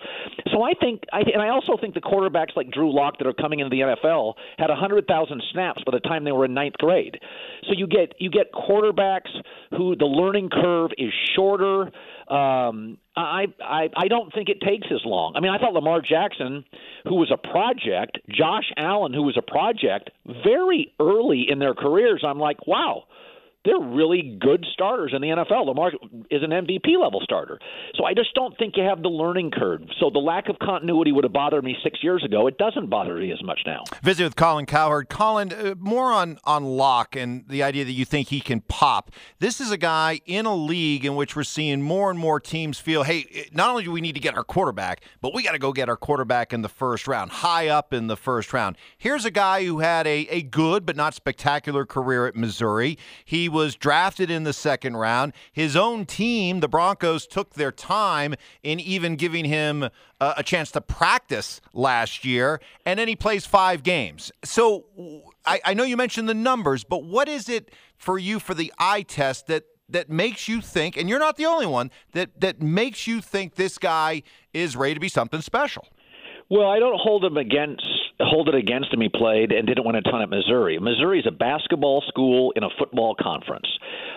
So 0.52 0.64
I 0.64 0.74
think, 0.74 1.04
I, 1.14 1.20
and 1.20 1.42
I 1.42 1.50
also 1.50 1.78
think 1.80 1.94
the 1.94 2.02
quarterbacks 2.02 2.56
like 2.56 2.72
Drew 2.72 2.94
Lock 2.94 3.20
that 3.20 3.28
are 3.28 3.34
coming 3.34 3.60
into 3.60 3.70
the 3.70 3.82
NFL 3.82 4.34
had 4.58 4.70
100,000 4.70 5.44
snaps 5.52 5.84
by 5.86 5.92
the 5.92 6.00
time 6.00 6.24
they 6.24 6.32
were 6.32 6.46
in 6.46 6.54
ninth 6.56 6.78
grade. 6.78 7.20
So 7.68 7.74
you 7.78 7.86
get 7.86 8.14
you 8.20 8.32
get 8.32 8.52
quarterbacks 8.52 9.30
who 9.72 9.96
the 9.96 10.06
learning 10.06 10.50
curve 10.50 10.92
is 10.98 11.12
shorter. 11.36 11.92
Um, 12.28 12.98
I, 13.18 13.46
I 13.60 13.90
I 13.96 14.08
don't 14.08 14.32
think 14.32 14.48
it 14.48 14.62
takes 14.62 14.88
as 14.92 15.02
long. 15.04 15.34
I 15.36 15.40
mean, 15.40 15.52
I 15.52 15.58
thought 15.58 15.74
Lamar 15.74 16.02
Jackson, 16.02 16.64
who 17.06 17.16
was 17.16 17.32
a 17.32 17.38
project, 17.38 18.20
Josh 18.30 18.72
Allen, 18.78 19.14
who 19.14 19.24
was 19.24 19.38
a 19.38 19.42
project, 19.42 20.12
very 20.44 20.94
early 21.00 21.46
in 21.50 21.60
their 21.60 21.74
careers. 21.74 22.24
I'm 22.26 22.40
like, 22.40 22.68
wow, 22.68 23.06
they're 23.66 23.80
really 23.80 24.38
good 24.40 24.66
starters 24.72 25.12
in 25.14 25.22
the 25.22 25.28
NFL. 25.28 25.66
Lamar 25.66 25.92
is 26.32 26.42
an 26.42 26.52
MVP 26.52 26.98
level 27.00 27.20
starter. 27.22 27.60
So 27.96 28.06
I 28.06 28.14
just 28.14 28.34
don't 28.34 28.58
think 28.58 28.78
you 28.78 28.84
have 28.84 29.02
the 29.02 29.10
learning 29.10 29.52
curve. 29.52 29.82
So 30.00 30.10
the 30.10 30.20
lack 30.20 30.48
of 30.48 30.58
continuity 30.60 31.12
would 31.12 31.26
have 31.26 31.34
bothered 31.34 31.64
me 31.64 31.76
six 31.84 32.02
years 32.02 32.24
ago. 32.24 32.48
It 32.48 32.58
doesn't 32.58 32.90
bother 32.90 33.16
me 33.16 33.32
as 33.32 33.44
much 33.44 33.60
now. 33.66 33.84
Visit 34.02 34.24
with 34.24 34.36
Colin 34.38 34.66
Cowherd. 34.66 35.10
Colin, 35.10 35.52
uh, 35.52 35.76
more 35.78 36.14
on, 36.14 36.40
on 36.46 36.64
Lock 36.64 37.16
and 37.18 37.44
the 37.50 37.62
idea 37.62 37.84
that 37.84 37.92
you 37.92 38.06
think 38.06 38.30
he 38.30 38.40
can 38.40 38.62
pop. 38.62 39.12
This 39.40 39.60
is 39.60 39.70
a 39.72 39.78
guy 39.78 40.22
in 40.26 40.46
a 40.46 40.56
league 40.56 41.04
in 41.04 41.16
which 41.16 41.36
we're 41.36 41.44
seeing 41.44 41.82
more 41.82 42.10
and 42.10 42.18
more 42.18 42.40
teams 42.40 42.80
feel, 42.80 43.04
hey, 43.04 43.50
not 43.52 43.70
only 43.70 43.84
do 43.84 43.92
we 43.92 44.00
need 44.02 44.16
to 44.16 44.22
get 44.22 44.36
our 44.38 44.46
quarterback, 44.46 45.02
but 45.20 45.34
we 45.34 45.44
got 45.44 45.52
to 45.52 45.60
go 45.60 45.74
get 45.74 45.90
our 45.90 45.98
quarterback 45.98 46.54
in 46.54 46.62
the 46.62 46.70
first 46.70 47.08
round, 47.08 47.32
high 47.32 47.68
up 47.68 47.94
in 47.94 48.08
the 48.08 48.18
first 48.18 48.54
round. 48.54 48.78
Here's 48.98 49.26
a 49.26 49.32
guy 49.32 49.66
who 49.66 49.80
had 49.80 50.08
a, 50.08 50.28
a 50.30 50.42
good 50.42 50.86
but 50.86 50.96
not 50.96 51.14
spectacular 51.14 51.86
career 51.86 52.28
at 52.28 52.36
Missouri. 52.36 52.98
He 53.26 53.50
was 53.58 53.76
drafted 53.76 54.30
in 54.30 54.44
the 54.44 54.54
second 54.54 54.98
round. 54.98 55.34
His 55.52 55.76
own 55.76 56.06
team, 56.06 56.60
the 56.60 56.68
Broncos, 56.68 57.26
took 57.26 57.56
their 57.56 57.72
time 57.72 58.36
in 58.62 58.80
even 58.80 59.16
giving 59.16 59.46
him 59.46 59.84
a, 59.84 59.90
a 60.38 60.44
chance 60.44 60.72
to 60.72 60.82
practice 60.82 61.60
last 61.74 62.24
year, 62.24 62.62
and 62.86 63.00
then 63.00 63.08
he 63.08 63.16
plays 63.16 63.46
five 63.46 63.82
games. 63.82 64.32
So 64.44 64.86
I, 65.46 65.60
I 65.66 65.74
know 65.74 65.84
you 65.84 65.98
mentioned 65.98 66.30
the 66.30 66.34
numbers, 66.34 66.84
but 66.84 67.04
what 67.04 67.28
is 67.28 67.50
it 67.50 67.72
for 67.98 68.20
you 68.20 68.40
for 68.40 68.54
the 68.54 68.72
eye 68.78 69.02
test 69.02 69.48
that 69.48 69.64
that 69.90 70.10
makes 70.10 70.50
you 70.50 70.62
think, 70.62 70.98
and 70.98 71.10
you're 71.10 71.20
not 71.20 71.38
the 71.38 71.46
only 71.46 71.66
one 71.66 71.90
that 72.12 72.40
that 72.42 72.62
makes 72.62 73.08
you 73.08 73.22
think 73.22 73.56
this 73.56 73.78
guy 73.78 74.22
is 74.54 74.76
ready 74.76 74.94
to 74.94 75.00
be 75.00 75.10
something 75.10 75.42
special? 75.42 75.88
Well, 76.50 76.68
I 76.68 76.80
don't 76.80 77.00
hold 77.00 77.26
him 77.26 77.38
against 77.38 77.88
hold 78.20 78.50
it 78.50 78.56
against 78.56 78.94
him. 78.94 79.02
He 79.02 79.10
played 79.10 79.52
and 79.52 79.68
didn't 79.68 79.86
win 79.86 79.96
a 79.96 80.02
ton 80.02 80.22
at 80.22 80.30
Missouri. 80.30 80.80
Missouri 80.80 81.20
is 81.20 81.28
a 81.28 81.32
basketball 81.32 82.04
school 82.08 82.52
in 82.56 82.64
a 82.64 82.70
football 82.78 83.16
conference. 83.16 83.68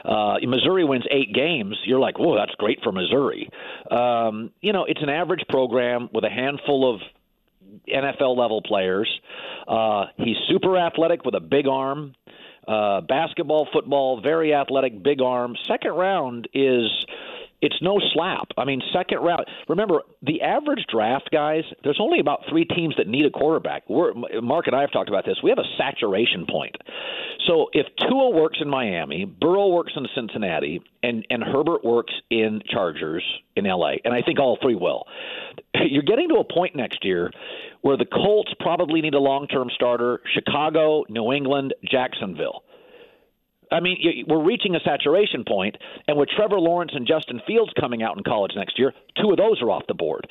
Uh, 0.04 0.36
Missouri 0.42 0.84
wins 0.84 1.04
eight 1.10 1.34
games. 1.34 1.76
You're 1.84 2.00
like, 2.00 2.18
whoa, 2.18 2.36
that's 2.36 2.54
great 2.56 2.80
for 2.82 2.92
Missouri. 2.92 3.50
Um, 3.90 4.50
you 4.60 4.72
know, 4.72 4.84
it's 4.84 5.02
an 5.02 5.10
average 5.10 5.44
program 5.48 6.08
with 6.12 6.24
a 6.24 6.30
handful 6.30 6.94
of 6.94 7.00
NFL 7.88 8.36
level 8.36 8.62
players. 8.62 9.08
Uh, 9.68 10.06
he's 10.16 10.36
super 10.48 10.76
athletic 10.78 11.24
with 11.24 11.34
a 11.34 11.40
big 11.40 11.66
arm. 11.66 12.14
Uh, 12.66 13.00
basketball, 13.00 13.68
football, 13.72 14.20
very 14.20 14.54
athletic, 14.54 15.02
big 15.02 15.20
arm. 15.20 15.56
Second 15.66 15.92
round 15.92 16.48
is 16.54 16.88
it's 17.62 17.76
no 17.82 18.00
slap. 18.12 18.48
I 18.56 18.64
mean, 18.64 18.80
second 18.92 19.18
round. 19.18 19.46
Remember, 19.68 20.00
the 20.22 20.42
average 20.42 20.84
draft, 20.90 21.30
guys. 21.30 21.64
There's 21.84 21.98
only 22.00 22.20
about 22.20 22.40
three 22.48 22.64
teams 22.64 22.94
that 22.96 23.06
need 23.06 23.26
a 23.26 23.30
quarterback. 23.30 23.88
We're, 23.88 24.12
Mark 24.40 24.66
and 24.66 24.74
I 24.74 24.80
have 24.80 24.92
talked 24.92 25.08
about 25.08 25.26
this. 25.26 25.36
We 25.42 25.50
have 25.50 25.58
a 25.58 25.76
saturation 25.76 26.46
point. 26.48 26.76
So 27.46 27.68
if 27.72 27.86
Tua 28.08 28.30
works 28.30 28.58
in 28.60 28.68
Miami, 28.68 29.24
Burrow 29.24 29.68
works 29.68 29.92
in 29.96 30.06
Cincinnati, 30.14 30.82
and 31.02 31.26
and 31.30 31.42
Herbert 31.42 31.84
works 31.84 32.12
in 32.30 32.62
Chargers 32.68 33.24
in 33.56 33.64
LA, 33.64 33.94
and 34.04 34.14
I 34.14 34.22
think 34.22 34.38
all 34.38 34.58
three 34.60 34.74
will. 34.74 35.04
You're 35.74 36.02
getting 36.02 36.28
to 36.28 36.36
a 36.36 36.44
point 36.44 36.76
next 36.76 37.04
year 37.04 37.30
where 37.82 37.96
the 37.96 38.04
Colts 38.04 38.52
probably 38.60 39.00
need 39.00 39.14
a 39.14 39.18
long-term 39.18 39.70
starter. 39.74 40.20
Chicago, 40.34 41.04
New 41.08 41.32
England, 41.32 41.74
Jacksonville. 41.84 42.62
I 43.70 43.80
mean, 43.80 44.24
we're 44.26 44.42
reaching 44.42 44.74
a 44.74 44.80
saturation 44.80 45.44
point, 45.46 45.76
and 46.08 46.16
with 46.16 46.28
Trevor 46.28 46.58
Lawrence 46.58 46.92
and 46.94 47.06
Justin 47.06 47.40
Fields 47.46 47.72
coming 47.78 48.02
out 48.02 48.16
in 48.16 48.24
college 48.24 48.52
next 48.56 48.78
year, 48.78 48.92
two 49.20 49.30
of 49.30 49.36
those 49.36 49.62
are 49.62 49.70
off 49.70 49.84
the 49.86 49.94
board. 49.94 50.26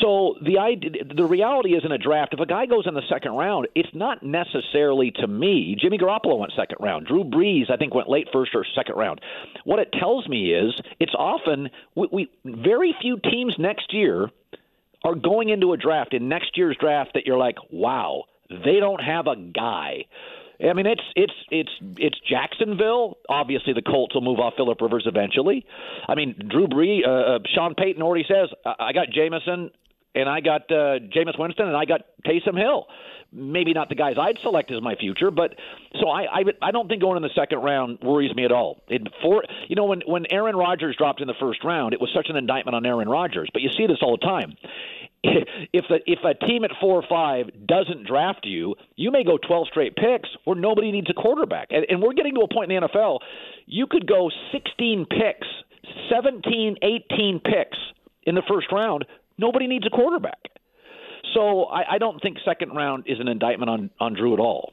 So 0.00 0.34
the 0.44 0.58
idea, 0.58 1.04
the 1.04 1.24
reality 1.24 1.74
is 1.74 1.84
in 1.84 1.92
a 1.92 1.98
draft, 1.98 2.34
if 2.34 2.40
a 2.40 2.46
guy 2.46 2.66
goes 2.66 2.86
in 2.86 2.94
the 2.94 3.02
second 3.08 3.32
round, 3.32 3.68
it's 3.74 3.88
not 3.94 4.22
necessarily 4.22 5.10
to 5.12 5.26
me. 5.26 5.76
Jimmy 5.80 5.98
Garoppolo 5.98 6.38
went 6.38 6.52
second 6.56 6.78
round. 6.80 7.06
Drew 7.06 7.24
Brees, 7.24 7.70
I 7.70 7.76
think, 7.76 7.94
went 7.94 8.08
late 8.08 8.28
first 8.32 8.54
or 8.54 8.66
second 8.74 8.96
round. 8.96 9.20
What 9.64 9.78
it 9.78 9.92
tells 9.92 10.28
me 10.28 10.52
is 10.52 10.74
it's 11.00 11.14
often 11.14 11.70
we, 11.94 12.08
we 12.12 12.30
very 12.44 12.94
few 13.00 13.18
teams 13.18 13.54
next 13.58 13.94
year 13.94 14.28
are 15.04 15.14
going 15.14 15.50
into 15.50 15.72
a 15.72 15.76
draft 15.76 16.14
in 16.14 16.28
next 16.28 16.56
year's 16.56 16.76
draft 16.78 17.12
that 17.14 17.26
you're 17.26 17.38
like, 17.38 17.56
wow, 17.70 18.24
they 18.48 18.80
don't 18.80 19.02
have 19.02 19.26
a 19.26 19.36
guy. 19.36 20.04
I 20.60 20.72
mean, 20.72 20.86
it's 20.86 21.02
it's 21.16 21.32
it's 21.50 21.70
it's 21.98 22.18
Jacksonville. 22.28 23.18
Obviously, 23.28 23.72
the 23.72 23.82
Colts 23.82 24.14
will 24.14 24.22
move 24.22 24.38
off 24.38 24.54
Philip 24.56 24.80
Rivers 24.80 25.04
eventually. 25.06 25.66
I 26.08 26.14
mean, 26.14 26.34
Drew 26.48 26.68
Brees, 26.68 27.06
uh, 27.06 27.10
uh 27.10 27.38
Sean 27.54 27.74
Payton 27.74 28.02
already 28.02 28.24
says, 28.28 28.48
I 28.64 28.92
got 28.92 29.10
Jameson 29.10 29.70
and 30.14 30.28
I 30.28 30.40
got 30.40 30.62
uh, 30.70 31.00
Jameis 31.14 31.38
Winston 31.38 31.66
and 31.66 31.76
I 31.76 31.84
got 31.84 32.02
Taysom 32.26 32.56
Hill. 32.56 32.86
Maybe 33.32 33.72
not 33.72 33.88
the 33.88 33.96
guys 33.96 34.14
I'd 34.16 34.38
select 34.42 34.70
as 34.70 34.80
my 34.80 34.94
future, 34.94 35.32
but 35.32 35.56
so 36.00 36.08
I 36.08 36.22
I, 36.22 36.44
I 36.62 36.70
don't 36.70 36.88
think 36.88 37.02
going 37.02 37.16
in 37.16 37.22
the 37.24 37.34
second 37.34 37.58
round 37.58 37.98
worries 38.00 38.32
me 38.32 38.44
at 38.44 38.52
all. 38.52 38.80
It 38.88 39.02
for 39.22 39.42
you 39.66 39.74
know 39.74 39.86
when 39.86 40.02
when 40.06 40.24
Aaron 40.30 40.54
Rodgers 40.54 40.94
dropped 40.96 41.20
in 41.20 41.26
the 41.26 41.34
first 41.40 41.64
round, 41.64 41.94
it 41.94 42.00
was 42.00 42.10
such 42.14 42.28
an 42.28 42.36
indictment 42.36 42.76
on 42.76 42.86
Aaron 42.86 43.08
Rodgers. 43.08 43.48
But 43.52 43.62
you 43.62 43.70
see 43.76 43.88
this 43.88 43.98
all 44.02 44.16
the 44.16 44.24
time 44.24 44.56
if 45.72 45.84
a, 45.90 45.98
if 46.06 46.18
a 46.24 46.34
team 46.46 46.64
at 46.64 46.70
four 46.80 46.96
or 46.96 47.04
five 47.08 47.46
doesn't 47.66 48.06
draft 48.06 48.44
you, 48.44 48.74
you 48.96 49.10
may 49.10 49.24
go 49.24 49.38
12 49.38 49.68
straight 49.68 49.96
picks 49.96 50.28
where 50.44 50.56
nobody 50.56 50.92
needs 50.92 51.08
a 51.10 51.14
quarterback. 51.14 51.68
And, 51.70 51.86
and 51.88 52.02
we're 52.02 52.12
getting 52.12 52.34
to 52.34 52.40
a 52.40 52.48
point 52.52 52.70
in 52.70 52.80
the 52.82 52.88
NFL, 52.88 53.20
you 53.66 53.86
could 53.86 54.06
go 54.06 54.30
16 54.52 55.06
picks, 55.06 55.46
17, 56.10 56.76
18 56.82 57.40
picks 57.40 57.78
in 58.24 58.34
the 58.34 58.42
first 58.48 58.70
round. 58.70 59.06
Nobody 59.38 59.66
needs 59.66 59.86
a 59.86 59.90
quarterback. 59.90 60.50
So 61.32 61.64
I, 61.64 61.94
I 61.94 61.98
don't 61.98 62.20
think 62.20 62.38
second 62.44 62.70
round 62.70 63.04
is 63.06 63.18
an 63.18 63.28
indictment 63.28 63.70
on, 63.70 63.90
on 63.98 64.14
Drew 64.14 64.34
at 64.34 64.40
all. 64.40 64.72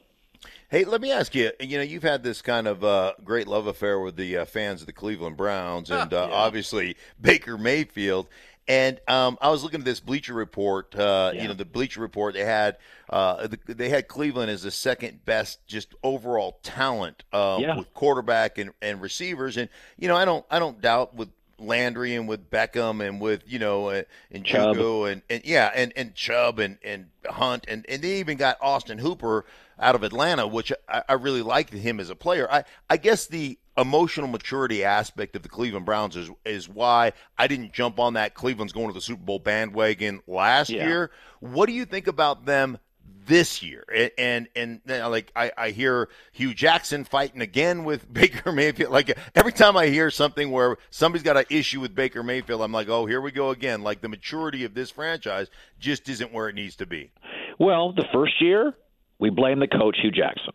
Hey, 0.68 0.84
let 0.84 1.02
me 1.02 1.12
ask 1.12 1.34
you. 1.34 1.50
You 1.60 1.76
know, 1.76 1.84
you've 1.84 2.02
had 2.02 2.22
this 2.22 2.40
kind 2.40 2.66
of 2.66 2.82
uh, 2.82 3.12
great 3.22 3.46
love 3.46 3.66
affair 3.66 4.00
with 4.00 4.16
the 4.16 4.38
uh, 4.38 4.44
fans 4.46 4.80
of 4.80 4.86
the 4.86 4.92
Cleveland 4.92 5.36
Browns, 5.36 5.90
and 5.90 6.12
uh, 6.14 6.28
yeah. 6.30 6.34
obviously 6.34 6.96
Baker 7.20 7.58
Mayfield. 7.58 8.26
And 8.72 9.00
um, 9.06 9.36
I 9.42 9.50
was 9.50 9.62
looking 9.62 9.80
at 9.80 9.84
this 9.84 10.00
Bleacher 10.00 10.32
Report. 10.32 10.94
Uh, 10.94 11.32
yeah. 11.34 11.42
You 11.42 11.48
know, 11.48 11.52
the 11.52 11.66
Bleacher 11.66 12.00
Report 12.00 12.32
they 12.32 12.44
had 12.44 12.78
uh, 13.10 13.46
the, 13.46 13.58
they 13.66 13.90
had 13.90 14.08
Cleveland 14.08 14.50
as 14.50 14.62
the 14.62 14.70
second 14.70 15.26
best 15.26 15.66
just 15.66 15.94
overall 16.02 16.58
talent 16.62 17.22
um, 17.34 17.60
yeah. 17.60 17.76
with 17.76 17.92
quarterback 17.92 18.56
and, 18.56 18.70
and 18.80 19.02
receivers. 19.02 19.58
And 19.58 19.68
you 19.98 20.08
know, 20.08 20.16
I 20.16 20.24
don't 20.24 20.46
I 20.50 20.58
don't 20.58 20.80
doubt 20.80 21.14
with 21.14 21.28
Landry 21.58 22.14
and 22.14 22.26
with 22.26 22.50
Beckham 22.50 23.06
and 23.06 23.20
with 23.20 23.42
you 23.46 23.58
know 23.58 23.88
uh, 23.88 24.04
and 24.30 24.42
Njoku 24.42 25.12
and, 25.12 25.20
and 25.28 25.44
yeah 25.44 25.70
and 25.74 25.92
and 25.94 26.14
Chubb 26.14 26.58
and 26.58 26.78
and 26.82 27.08
Hunt 27.26 27.66
and 27.68 27.84
and 27.90 28.00
they 28.00 28.20
even 28.20 28.38
got 28.38 28.56
Austin 28.62 28.96
Hooper 28.96 29.44
out 29.78 29.94
of 29.94 30.02
Atlanta, 30.02 30.46
which 30.46 30.72
I, 30.88 31.02
I 31.10 31.12
really 31.14 31.42
liked 31.42 31.74
him 31.74 32.00
as 32.00 32.08
a 32.08 32.16
player. 32.16 32.50
I 32.50 32.64
I 32.88 32.96
guess 32.96 33.26
the 33.26 33.58
emotional 33.76 34.28
maturity 34.28 34.84
aspect 34.84 35.34
of 35.36 35.42
the 35.42 35.48
Cleveland 35.48 35.86
Browns 35.86 36.16
is 36.16 36.30
is 36.44 36.68
why 36.68 37.12
I 37.38 37.46
didn't 37.46 37.72
jump 37.72 37.98
on 37.98 38.14
that 38.14 38.34
Cleveland's 38.34 38.72
going 38.72 38.88
to 38.88 38.92
the 38.92 39.00
Super 39.00 39.22
Bowl 39.22 39.38
bandwagon 39.38 40.20
last 40.26 40.70
yeah. 40.70 40.86
year. 40.86 41.10
What 41.40 41.66
do 41.66 41.72
you 41.72 41.84
think 41.84 42.06
about 42.06 42.44
them 42.44 42.78
this 43.26 43.62
year? 43.62 43.84
And 44.18 44.48
and, 44.54 44.80
and 44.86 45.10
like 45.10 45.32
I, 45.34 45.52
I 45.56 45.70
hear 45.70 46.08
Hue 46.32 46.52
Jackson 46.52 47.04
fighting 47.04 47.40
again 47.40 47.84
with 47.84 48.12
Baker 48.12 48.52
Mayfield. 48.52 48.92
Like 48.92 49.16
every 49.34 49.52
time 49.52 49.76
I 49.76 49.86
hear 49.86 50.10
something 50.10 50.50
where 50.50 50.76
somebody's 50.90 51.24
got 51.24 51.36
an 51.36 51.46
issue 51.48 51.80
with 51.80 51.94
Baker 51.94 52.22
Mayfield, 52.22 52.60
I'm 52.60 52.72
like, 52.72 52.88
oh, 52.88 53.06
here 53.06 53.20
we 53.20 53.32
go 53.32 53.50
again. 53.50 53.82
Like 53.82 54.02
the 54.02 54.08
maturity 54.08 54.64
of 54.64 54.74
this 54.74 54.90
franchise 54.90 55.48
just 55.78 56.08
isn't 56.08 56.32
where 56.32 56.48
it 56.48 56.54
needs 56.54 56.76
to 56.76 56.86
be. 56.86 57.10
Well, 57.58 57.92
the 57.92 58.04
first 58.12 58.40
year 58.40 58.74
we 59.18 59.30
blame 59.30 59.60
the 59.60 59.68
coach 59.68 59.96
Hue 60.02 60.10
Jackson. 60.10 60.52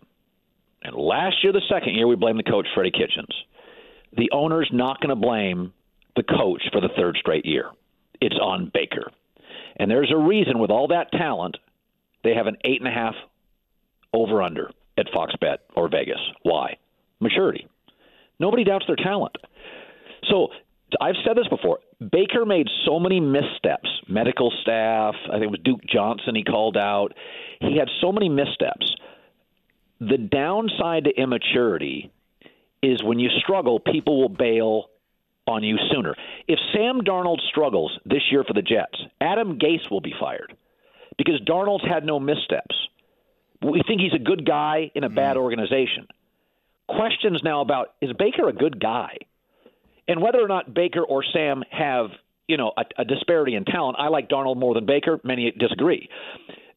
And 0.88 0.96
last 0.96 1.44
year, 1.44 1.51
the 1.51 1.62
second 1.70 1.96
year, 1.96 2.08
we 2.08 2.15
blamed 2.15 2.39
the 2.39 2.50
coach, 2.50 2.65
Freddie 2.74 2.91
Kitchens. 2.91 3.36
The 4.15 4.32
owner's 4.32 4.70
not 4.72 5.01
going 5.01 5.10
to 5.10 5.17
blame 5.17 5.74
the 6.15 6.24
coach 6.24 6.63
for 6.72 6.79
the 6.79 6.88
third 6.96 7.17
straight 7.20 7.46
year. 7.46 7.70
It's 8.22 8.38
on 8.41 8.72
Baker. 8.74 9.12
And 9.75 9.91
there's 9.91 10.12
a 10.12 10.17
reason 10.17 10.60
with 10.60 10.72
all 10.72 10.88
that 10.88 11.12
talent, 11.12 11.58
they 12.24 12.34
have 12.34 12.48
an 12.48 12.56
eight 12.63 12.79
and 12.79 12.88
a 12.88 12.91
half 12.91 13.15
over 14.13 14.41
under 14.41 14.72
at 14.98 15.08
Fox 15.13 15.34
Bet 15.41 15.60
or 15.75 15.89
Vegas. 15.89 16.22
Why? 16.44 16.77
Maturity. 17.20 17.67
Nobody 18.39 18.63
doubts 18.63 18.86
their 18.88 18.96
talent. 18.96 19.36
So 20.32 20.48
I've 21.01 21.15
said 21.25 21.36
this 21.36 21.50
before. 21.50 21.79
Baker 22.00 22.46
made 22.46 22.67
so 22.86 22.98
many 22.98 23.20
missteps. 23.20 23.89
Medical 24.08 24.53
staff, 24.62 25.15
I 25.27 25.34
think 25.34 25.44
it 25.44 25.51
was 25.51 25.60
Duke 25.65 25.82
Johnson 25.86 26.34
he 26.34 26.46
called 26.46 26.77
out. 26.77 27.10
He 27.60 27.77
had 27.77 27.89
so 28.00 28.13
many 28.13 28.29
missteps 28.29 28.96
the 30.00 30.18
downside 30.18 31.06
to 31.06 31.12
immaturity 31.12 32.12
is 32.82 33.04
when 33.04 33.20
you 33.20 33.30
struggle, 33.39 33.80
people 33.80 34.22
will 34.22 34.30
bail 34.30 34.89
on 35.48 35.63
you 35.63 35.77
sooner. 35.92 36.13
If 36.48 36.60
Sam 36.74 37.01
Darnold 37.01 37.42
struggles 37.48 37.98
this 38.06 38.24
year 38.32 38.44
for 38.44 38.54
the 38.54 38.62
Jets, 38.62 39.01
Adam 39.20 39.58
Gase 39.58 39.89
will 39.89 40.01
be 40.01 40.13
fired 40.20 40.56
because 41.18 41.39
Darnold's 41.42 41.88
had 41.88 42.06
no 42.06 42.20
missteps. 42.20 42.75
We 43.62 43.82
think 43.88 44.01
he's 44.01 44.13
a 44.13 44.24
good 44.24 44.46
guy 44.46 44.92
in 44.94 45.04
a 45.04 45.10
bad 45.10 45.36
mm-hmm. 45.36 45.44
organization. 45.44 46.08
Questions 46.88 47.42
now 47.44 47.62
about 47.62 47.96
is 48.01 48.12
Baker 48.18 48.48
a 48.48 48.54
good 48.54 48.80
guy? 48.80 49.18
And 50.08 50.22
whether 50.22 50.39
or 50.39 50.48
not 50.48 50.74
Baker 50.74 51.04
or 51.04 51.24
Sam 51.34 51.63
have 51.72 52.12
you 52.48 52.58
know 52.58 52.72
a, 52.77 52.84
a 53.01 53.06
disparity 53.06 53.56
in 53.56 53.66
talent. 53.66 53.98
I 54.00 54.08
like 54.08 54.30
Darnold 54.30 54.58
more 54.58 54.74
than 54.74 54.86
Baker. 54.86 55.20
Many 55.24 55.51
disagree. 55.51 56.10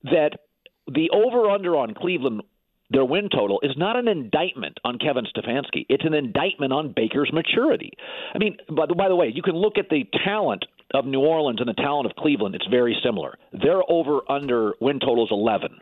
That 0.05 0.41
the 0.87 1.11
over 1.11 1.49
under 1.49 1.77
on 1.77 1.95
Cleveland 1.95 2.43
their 2.91 3.05
win 3.05 3.29
total 3.29 3.61
is 3.63 3.73
not 3.77 3.97
an 3.97 4.09
indictment 4.09 4.79
on 4.85 4.99
Kevin 4.99 5.25
Stefanski. 5.25 5.87
It's 5.89 6.05
an 6.05 6.15
indictment 6.15 6.73
on 6.73 6.93
Baker's 6.95 7.31
maturity. 7.33 7.93
I 8.35 8.39
mean, 8.39 8.57
by 8.69 8.87
the, 8.87 8.95
by 8.95 9.09
the 9.09 9.17
way, 9.17 9.31
you 9.33 9.43
can 9.43 9.55
look 9.55 9.79
at 9.79 9.89
the 9.89 10.05
talent 10.25 10.65
of 10.93 11.07
New 11.07 11.21
Orleans 11.21 11.61
and 11.61 11.69
the 11.69 11.75
talent 11.75 12.11
of 12.11 12.17
Cleveland. 12.17 12.55
It's 12.57 12.67
very 12.67 12.97
similar. 13.05 13.39
Their 13.53 13.81
over 13.89 14.21
under 14.29 14.75
win 14.81 14.99
total 14.99 15.25
is 15.25 15.31
11. 15.31 15.79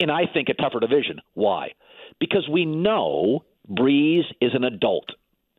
And 0.00 0.10
I 0.10 0.22
think 0.32 0.48
a 0.48 0.54
tougher 0.54 0.80
division. 0.80 1.20
Why? 1.34 1.72
Because 2.20 2.48
we 2.50 2.64
know 2.64 3.44
Brees 3.70 4.22
is 4.40 4.50
an 4.54 4.64
adult. 4.64 5.10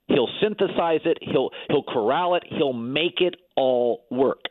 He'll 0.08 0.30
synthesize 0.42 1.02
it. 1.06 1.18
He'll 1.22 1.52
he'll 1.70 1.84
corral 1.84 2.36
it. 2.36 2.44
He'll 2.50 2.74
make 2.74 3.22
it 3.22 3.36
all 3.56 4.06
work. 4.10 4.46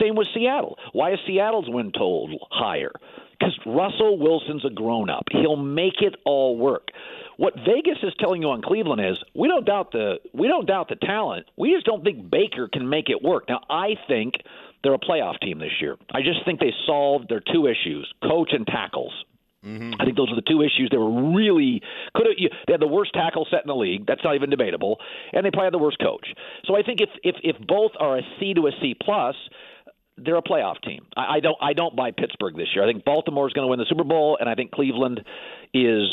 Same 0.00 0.16
with 0.16 0.26
Seattle. 0.34 0.76
Why 0.92 1.12
is 1.12 1.18
Seattle's 1.26 1.66
win 1.68 1.92
total 1.92 2.46
higher? 2.50 2.92
Because 3.42 3.58
Russell 3.66 4.18
Wilson's 4.18 4.64
a 4.64 4.70
grown 4.70 5.10
up. 5.10 5.24
He'll 5.30 5.56
make 5.56 6.00
it 6.00 6.14
all 6.24 6.56
work. 6.56 6.88
What 7.36 7.54
Vegas 7.56 7.98
is 8.02 8.12
telling 8.20 8.42
you 8.42 8.50
on 8.50 8.62
Cleveland 8.62 9.00
is 9.00 9.16
we 9.34 9.48
don't 9.48 9.66
doubt 9.66 9.92
the 9.92 10.16
we 10.32 10.48
don't 10.48 10.66
doubt 10.66 10.88
the 10.88 10.96
talent. 10.96 11.46
We 11.56 11.72
just 11.72 11.86
don't 11.86 12.04
think 12.04 12.30
Baker 12.30 12.68
can 12.72 12.88
make 12.88 13.08
it 13.08 13.22
work. 13.22 13.44
Now 13.48 13.60
I 13.68 13.94
think 14.06 14.34
they're 14.84 14.94
a 14.94 14.98
playoff 14.98 15.40
team 15.40 15.58
this 15.58 15.72
year. 15.80 15.96
I 16.12 16.20
just 16.20 16.44
think 16.44 16.60
they 16.60 16.72
solved 16.86 17.28
their 17.28 17.40
two 17.40 17.66
issues, 17.66 18.12
coach 18.22 18.50
and 18.52 18.66
tackles. 18.66 19.12
Mm-hmm. 19.64 20.00
I 20.00 20.04
think 20.04 20.16
those 20.16 20.30
are 20.30 20.34
the 20.34 20.42
two 20.42 20.62
issues 20.62 20.88
they 20.90 20.98
were 20.98 21.32
really 21.32 21.82
could 22.14 22.26
have. 22.26 22.50
They 22.66 22.72
had 22.72 22.80
the 22.80 22.88
worst 22.88 23.12
tackle 23.14 23.46
set 23.50 23.62
in 23.62 23.68
the 23.68 23.76
league. 23.76 24.06
That's 24.06 24.22
not 24.24 24.34
even 24.34 24.50
debatable, 24.50 24.98
and 25.32 25.46
they 25.46 25.50
probably 25.50 25.66
had 25.66 25.74
the 25.74 25.78
worst 25.78 25.98
coach. 26.00 26.26
So 26.64 26.76
I 26.76 26.82
think 26.82 27.00
if 27.00 27.10
if 27.22 27.36
if 27.42 27.56
both 27.66 27.92
are 27.98 28.18
a 28.18 28.22
C 28.38 28.54
to 28.54 28.66
a 28.66 28.72
C 28.80 28.94
plus, 29.00 29.36
they're 30.16 30.36
a 30.36 30.42
playoff 30.42 30.80
team. 30.82 31.06
I, 31.16 31.36
I 31.36 31.40
don't 31.40 31.56
I 31.60 31.72
don't 31.72 31.96
buy 31.96 32.10
Pittsburgh 32.10 32.56
this 32.56 32.68
year. 32.74 32.84
I 32.84 32.92
think 32.92 33.04
Baltimore 33.04 33.46
is 33.46 33.52
going 33.52 33.66
to 33.66 33.70
win 33.70 33.78
the 33.78 33.86
Super 33.88 34.04
Bowl, 34.04 34.36
and 34.38 34.48
I 34.48 34.54
think 34.54 34.70
Cleveland 34.72 35.24
is 35.74 36.08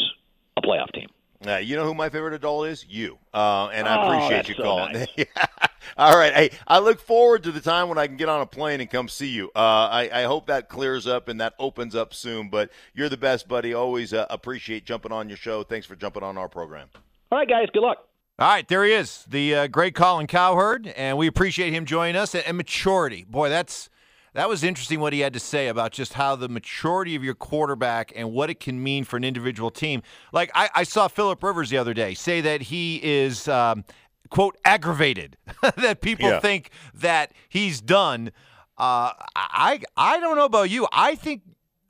a 0.58 0.62
playoff 0.62 0.92
team. 0.94 1.10
Uh, 1.46 1.56
you 1.56 1.78
know 1.78 1.86
who 1.86 1.94
my 1.94 2.10
favorite 2.10 2.34
adult 2.34 2.68
is? 2.68 2.86
You. 2.90 3.18
Uh, 3.34 3.68
and 3.68 3.88
I 3.88 3.96
oh, 3.96 4.12
appreciate 4.12 4.50
you 4.50 4.56
so 4.56 4.64
calling. 4.64 4.94
Nice. 4.94 5.26
All 5.98 6.18
right. 6.18 6.34
Hey, 6.34 6.52
I 6.68 6.80
look 6.80 7.00
forward 7.00 7.44
to 7.44 7.52
the 7.52 7.62
time 7.62 7.88
when 7.88 7.98
I 7.98 8.08
can 8.08 8.18
get 8.18 8.28
on 8.28 8.42
a 8.42 8.46
plane 8.46 8.82
and 8.82 8.90
come 8.90 9.08
see 9.08 9.30
you. 9.30 9.50
Uh, 9.56 9.88
I, 9.90 10.10
I, 10.14 10.24
hope 10.24 10.48
that 10.48 10.68
clears 10.68 11.08
up 11.08 11.30
and 11.30 11.40
that 11.40 11.54
opens 11.58 11.96
up 11.96 12.14
soon. 12.14 12.50
But 12.50 12.72
you're 12.94 13.08
the 13.08 13.18
best, 13.18 13.48
buddy. 13.48 13.74
Always 13.74 14.14
uh, 14.14 14.26
appreciate 14.30 14.86
jumping 14.86 15.14
on 15.14 15.30
your 15.30 15.38
show. 15.38 15.64
Thanks 15.64 15.88
for 15.88 15.96
jumping 15.96 16.24
on 16.24 16.38
our 16.38 16.50
program. 16.50 16.90
All 17.32 17.40
right, 17.40 17.48
guys. 17.48 17.68
Good 17.74 17.84
luck. 17.84 18.09
All 18.40 18.48
right, 18.48 18.66
there 18.66 18.86
he 18.86 18.94
is, 18.94 19.26
the 19.28 19.54
uh, 19.54 19.68
great 19.68 19.94
Colin 19.96 20.26
Cowherd, 20.26 20.88
and 20.88 21.18
we 21.18 21.28
appreciate 21.28 21.74
him 21.74 21.84
joining 21.84 22.16
us. 22.16 22.34
And, 22.34 22.46
and 22.48 22.56
maturity, 22.56 23.26
boy, 23.30 23.50
that's 23.50 23.90
that 24.34 24.48
was 24.48 24.64
interesting 24.64 25.02
what 25.02 25.12
he 25.12 25.20
had 25.20 25.34
to 25.34 25.42
say 25.42 25.68
about 25.68 25.92
just 25.92 26.14
how 26.14 26.38
the 26.38 26.48
maturity 26.48 27.16
of 27.18 27.24
your 27.24 27.34
quarterback 27.34 28.14
and 28.16 28.32
what 28.32 28.50
it 28.50 28.62
can 28.62 28.82
mean 28.82 29.04
for 29.04 29.18
an 29.18 29.26
individual 29.26 29.70
team. 29.70 30.04
Like 30.32 30.52
I, 30.56 30.70
I 30.74 30.84
saw 30.84 31.10
Philip 31.10 31.44
Rivers 31.44 31.70
the 31.70 31.78
other 31.78 31.94
day 31.94 32.14
say 32.14 32.40
that 32.40 32.62
he 32.62 33.02
is 33.04 33.50
um, 33.50 33.84
quote 34.30 34.56
aggravated 34.64 35.36
that 35.76 36.00
people 36.00 36.30
Yeah. 36.30 36.40
think 36.40 36.70
that 36.94 37.34
he's 37.50 37.82
done. 37.82 38.32
Uh, 38.78 39.12
I 39.36 39.82
I 39.98 40.18
don't 40.22 40.38
know 40.38 40.46
about 40.46 40.70
you. 40.70 40.88
I 40.94 41.16
think 41.16 41.42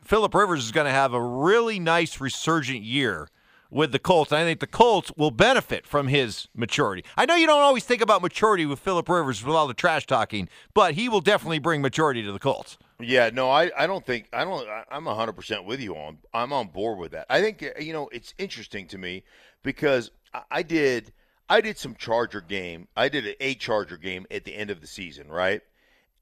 Philip 0.04 0.34
Rivers 0.34 0.66
is 0.66 0.72
going 0.72 0.86
to 0.88 0.92
have 0.92 1.14
a 1.14 1.22
really 1.22 1.78
nice 1.80 2.20
resurgent 2.20 2.82
year 2.82 3.28
with 3.70 3.92
the 3.92 4.00
Colts. 4.00 4.32
And 4.32 4.42
I 4.42 4.44
think 4.44 4.60
the 4.60 4.68
Colts 4.68 5.12
will 5.16 5.32
benefit 5.32 5.86
from 5.86 6.08
his 6.08 6.48
maturity. 6.56 7.04
I 7.18 7.26
know 7.26 7.36
you 7.36 7.48
don't 7.48 7.62
always 7.62 7.86
think 7.86 8.02
about 8.02 8.22
maturity 8.22 8.66
with 8.66 8.80
Philip 8.80 9.08
Rivers 9.08 9.44
with 9.44 9.56
all 9.56 9.68
the 9.68 9.74
trash 9.74 10.06
talking, 10.06 10.50
but 10.74 10.94
he 10.96 11.10
will 11.10 11.22
definitely 11.22 11.60
bring 11.60 11.82
maturity 11.82 12.24
to 12.24 12.32
the 12.32 12.40
Colts. 12.40 12.78
Yeah, 13.00 13.30
no, 13.32 13.50
I, 13.50 13.72
I 13.78 13.88
don't 13.88 14.06
think 14.06 14.28
I 14.34 14.44
don't 14.44 14.68
I'm 14.92 15.06
100% 15.06 15.66
with 15.66 15.80
you 15.80 15.96
on 15.96 16.18
I'm 16.34 16.52
on 16.52 16.68
board 16.68 17.00
with 17.00 17.12
that. 17.12 17.28
I 17.30 17.42
think 17.42 17.64
uh, 17.64 17.80
you 17.80 17.94
know, 17.94 18.10
it's 18.12 18.34
interesting 18.38 18.88
to 18.88 18.98
me 18.98 19.24
because 19.64 20.12
I, 20.34 20.42
I 20.52 20.64
did 20.64 21.14
I 21.48 21.62
did 21.62 21.78
some 21.78 21.96
Charger 21.96 22.42
game. 22.42 22.88
I 22.96 23.10
did 23.10 23.26
a, 23.26 23.44
a 23.44 23.56
Charger 23.56 23.98
game 23.98 24.26
at 24.30 24.44
the 24.46 24.56
end 24.56 24.70
of 24.70 24.82
the 24.82 24.88
season, 24.88 25.30
right? 25.30 25.62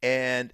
And 0.04 0.54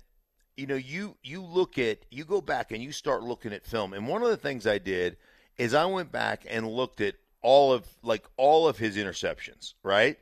you 0.55 0.67
know, 0.67 0.75
you 0.75 1.17
you 1.23 1.43
look 1.43 1.77
at 1.77 1.99
you 2.09 2.23
go 2.23 2.39
back 2.39 2.71
and 2.71 2.81
you 2.81 2.91
start 2.91 3.23
looking 3.23 3.51
at 3.51 3.65
film. 3.65 3.93
And 3.93 4.07
one 4.07 4.23
of 4.23 4.29
the 4.29 4.37
things 4.37 4.65
I 4.65 4.77
did 4.77 5.17
is 5.57 5.73
I 5.73 5.85
went 5.85 6.11
back 6.11 6.45
and 6.49 6.67
looked 6.67 7.01
at 7.01 7.15
all 7.41 7.73
of 7.73 7.85
like 8.01 8.25
all 8.37 8.67
of 8.67 8.77
his 8.77 8.97
interceptions, 8.97 9.73
right? 9.83 10.17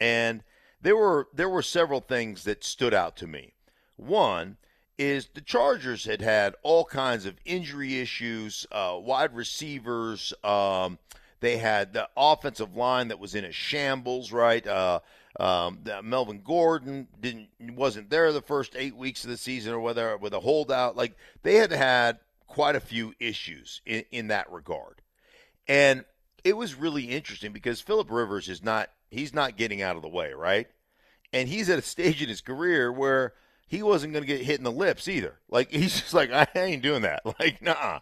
And 0.00 0.42
there 0.82 0.96
were 0.96 1.28
there 1.32 1.48
were 1.48 1.62
several 1.62 2.00
things 2.00 2.44
that 2.44 2.64
stood 2.64 2.94
out 2.94 3.16
to 3.18 3.26
me. 3.26 3.54
One 3.96 4.56
is 4.98 5.28
the 5.34 5.40
Chargers 5.40 6.04
had 6.04 6.20
had 6.20 6.54
all 6.62 6.84
kinds 6.84 7.26
of 7.26 7.36
injury 7.44 7.98
issues, 8.00 8.66
uh, 8.72 8.98
wide 8.98 9.34
receivers. 9.34 10.32
Um, 10.42 10.98
they 11.40 11.58
had 11.58 11.92
the 11.92 12.08
offensive 12.16 12.76
line 12.76 13.08
that 13.08 13.18
was 13.18 13.34
in 13.34 13.44
a 13.44 13.52
shambles, 13.52 14.32
right? 14.32 14.66
Uh, 14.66 15.00
um, 15.38 15.80
Melvin 16.02 16.40
Gordon 16.42 17.08
didn't 17.20 17.48
wasn't 17.60 18.08
there 18.08 18.32
the 18.32 18.40
first 18.40 18.74
eight 18.74 18.96
weeks 18.96 19.22
of 19.24 19.30
the 19.30 19.36
season, 19.36 19.74
or 19.74 19.80
whether 19.80 20.16
with 20.16 20.32
a 20.32 20.40
holdout. 20.40 20.96
Like 20.96 21.14
they 21.42 21.56
had 21.56 21.72
had 21.72 22.18
quite 22.46 22.76
a 22.76 22.80
few 22.80 23.14
issues 23.18 23.80
in, 23.84 24.04
in 24.10 24.28
that 24.28 24.50
regard, 24.50 25.02
and 25.68 26.04
it 26.44 26.56
was 26.56 26.74
really 26.74 27.04
interesting 27.04 27.52
because 27.52 27.80
Philip 27.80 28.10
Rivers 28.10 28.48
is 28.48 28.62
not 28.62 28.90
he's 29.10 29.34
not 29.34 29.56
getting 29.56 29.82
out 29.82 29.96
of 29.96 30.02
the 30.02 30.08
way, 30.08 30.32
right? 30.32 30.68
And 31.32 31.48
he's 31.48 31.68
at 31.68 31.78
a 31.78 31.82
stage 31.82 32.22
in 32.22 32.28
his 32.28 32.40
career 32.40 32.92
where 32.92 33.34
he 33.66 33.82
wasn't 33.82 34.12
going 34.12 34.22
to 34.22 34.28
get 34.28 34.42
hit 34.42 34.58
in 34.58 34.64
the 34.64 34.70
lips 34.70 35.08
either. 35.08 35.40
Like 35.48 35.70
he's 35.72 36.00
just 36.00 36.14
like 36.14 36.30
I 36.32 36.46
ain't 36.54 36.82
doing 36.82 37.02
that. 37.02 37.22
Like 37.38 37.60
nah. 37.62 38.00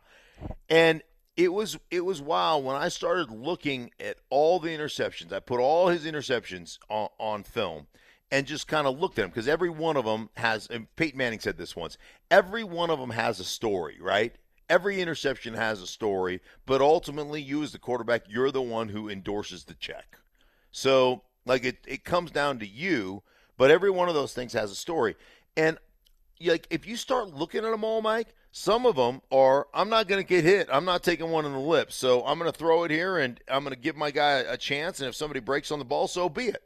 And 0.69 1.03
it 1.37 1.53
was 1.53 1.79
it 1.91 2.05
was 2.05 2.21
wild 2.21 2.65
when 2.65 2.77
I 2.77 2.89
started 2.89 3.31
looking 3.31 3.91
at 3.99 4.19
all 4.31 4.61
the 4.61 4.69
interceptions. 4.69 5.33
I 5.33 5.41
put 5.41 5.61
all 5.61 5.89
his 5.89 6.05
interceptions 6.05 6.79
on, 6.89 7.09
on 7.19 7.43
film 7.43 7.87
and 8.35 8.49
just 8.49 8.66
kind 8.66 8.88
of 8.88 8.99
looked 8.99 9.16
at 9.20 9.23
them 9.23 9.31
because 9.31 9.47
every 9.47 9.70
one 9.70 9.97
of 9.97 10.05
them 10.05 10.29
has. 10.37 10.66
And 10.66 10.92
Peyton 10.97 11.16
Manning 11.16 11.38
said 11.38 11.57
this 11.57 11.77
once. 11.77 11.97
Every 12.33 12.64
one 12.64 12.90
of 12.90 12.99
them 12.99 13.11
has 13.11 13.38
a 13.38 13.44
story, 13.44 13.97
right? 14.01 14.35
Every 14.68 15.01
interception 15.01 15.55
has 15.55 15.81
a 15.81 15.87
story, 15.87 16.40
but 16.66 16.81
ultimately, 16.81 17.40
you 17.40 17.62
as 17.62 17.70
the 17.70 17.79
quarterback, 17.79 18.25
you're 18.29 18.51
the 18.51 18.61
one 18.61 18.88
who 18.88 19.09
endorses 19.09 19.64
the 19.64 19.75
check. 19.75 20.18
So, 20.73 21.23
like, 21.47 21.64
it, 21.64 21.79
it 21.87 22.05
comes 22.05 22.33
down 22.33 22.59
to 22.59 22.66
you, 22.66 23.23
but 23.57 23.70
every 23.70 23.90
one 23.90 24.09
of 24.09 24.16
those 24.16 24.33
things 24.33 24.53
has 24.55 24.73
a 24.73 24.75
story. 24.77 25.14
And, 25.57 25.79
like, 26.44 26.66
if 26.70 26.88
you 26.88 26.97
start 26.97 27.29
looking 27.29 27.64
at 27.64 27.70
them 27.70 27.85
all, 27.85 28.03
Mike, 28.03 28.35
some 28.51 28.85
of 28.85 28.97
them 28.97 29.20
are, 29.31 29.68
I'm 29.73 29.90
not 29.90 30.09
going 30.09 30.20
to 30.20 30.29
get 30.29 30.42
hit. 30.42 30.68
I'm 30.73 30.85
not 30.85 31.05
taking 31.05 31.31
one 31.31 31.44
in 31.44 31.53
the 31.53 31.59
lip. 31.59 31.92
So, 31.92 32.27
I'm 32.27 32.40
going 32.40 32.51
to 32.51 32.59
throw 32.59 32.83
it 32.83 32.90
here 32.90 33.18
and 33.18 33.38
I'm 33.47 33.62
going 33.62 33.77
to 33.77 33.81
give 33.81 33.94
my 33.94 34.11
guy 34.11 34.38
a 34.38 34.57
chance. 34.57 34.99
And 34.99 35.09
if 35.09 35.14
somebody 35.14 35.38
breaks 35.38 35.70
on 35.70 35.79
the 35.79 35.85
ball, 35.85 36.09
so 36.09 36.29
be 36.29 36.47
it. 36.47 36.64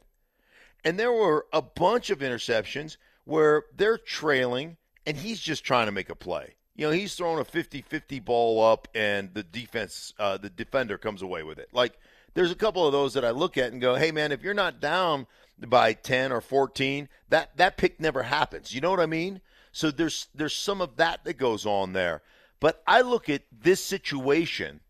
And 0.83 0.99
there 0.99 1.11
were 1.11 1.45
a 1.51 1.61
bunch 1.61 2.09
of 2.09 2.19
interceptions 2.19 2.97
where 3.25 3.65
they're 3.75 3.97
trailing 3.97 4.77
and 5.05 5.17
he's 5.17 5.39
just 5.39 5.63
trying 5.63 5.87
to 5.87 5.91
make 5.91 6.09
a 6.09 6.15
play. 6.15 6.55
You 6.75 6.87
know, 6.87 6.91
he's 6.91 7.15
throwing 7.15 7.39
a 7.39 7.45
50-50 7.45 8.23
ball 8.23 8.63
up 8.63 8.87
and 8.95 9.33
the 9.33 9.43
defense 9.43 10.13
uh, 10.17 10.37
the 10.37 10.49
defender 10.49 10.97
comes 10.97 11.21
away 11.21 11.43
with 11.43 11.59
it. 11.59 11.69
Like 11.73 11.99
there's 12.33 12.51
a 12.51 12.55
couple 12.55 12.85
of 12.85 12.93
those 12.93 13.13
that 13.15 13.25
I 13.25 13.31
look 13.31 13.57
at 13.57 13.71
and 13.71 13.81
go, 13.81 13.95
"Hey 13.95 14.11
man, 14.11 14.31
if 14.31 14.41
you're 14.41 14.53
not 14.53 14.79
down 14.79 15.27
by 15.59 15.93
10 15.93 16.31
or 16.31 16.41
14, 16.41 17.09
that 17.29 17.57
that 17.57 17.75
pick 17.75 17.99
never 17.99 18.23
happens." 18.23 18.73
You 18.73 18.81
know 18.81 18.91
what 18.91 19.01
I 19.01 19.07
mean? 19.07 19.41
So 19.71 19.91
there's 19.91 20.27
there's 20.33 20.55
some 20.55 20.81
of 20.81 20.95
that 20.95 21.25
that 21.25 21.37
goes 21.37 21.65
on 21.65 21.93
there. 21.93 22.21
But 22.59 22.81
I 22.87 23.01
look 23.01 23.29
at 23.29 23.43
this 23.51 23.83
situation 23.83 24.81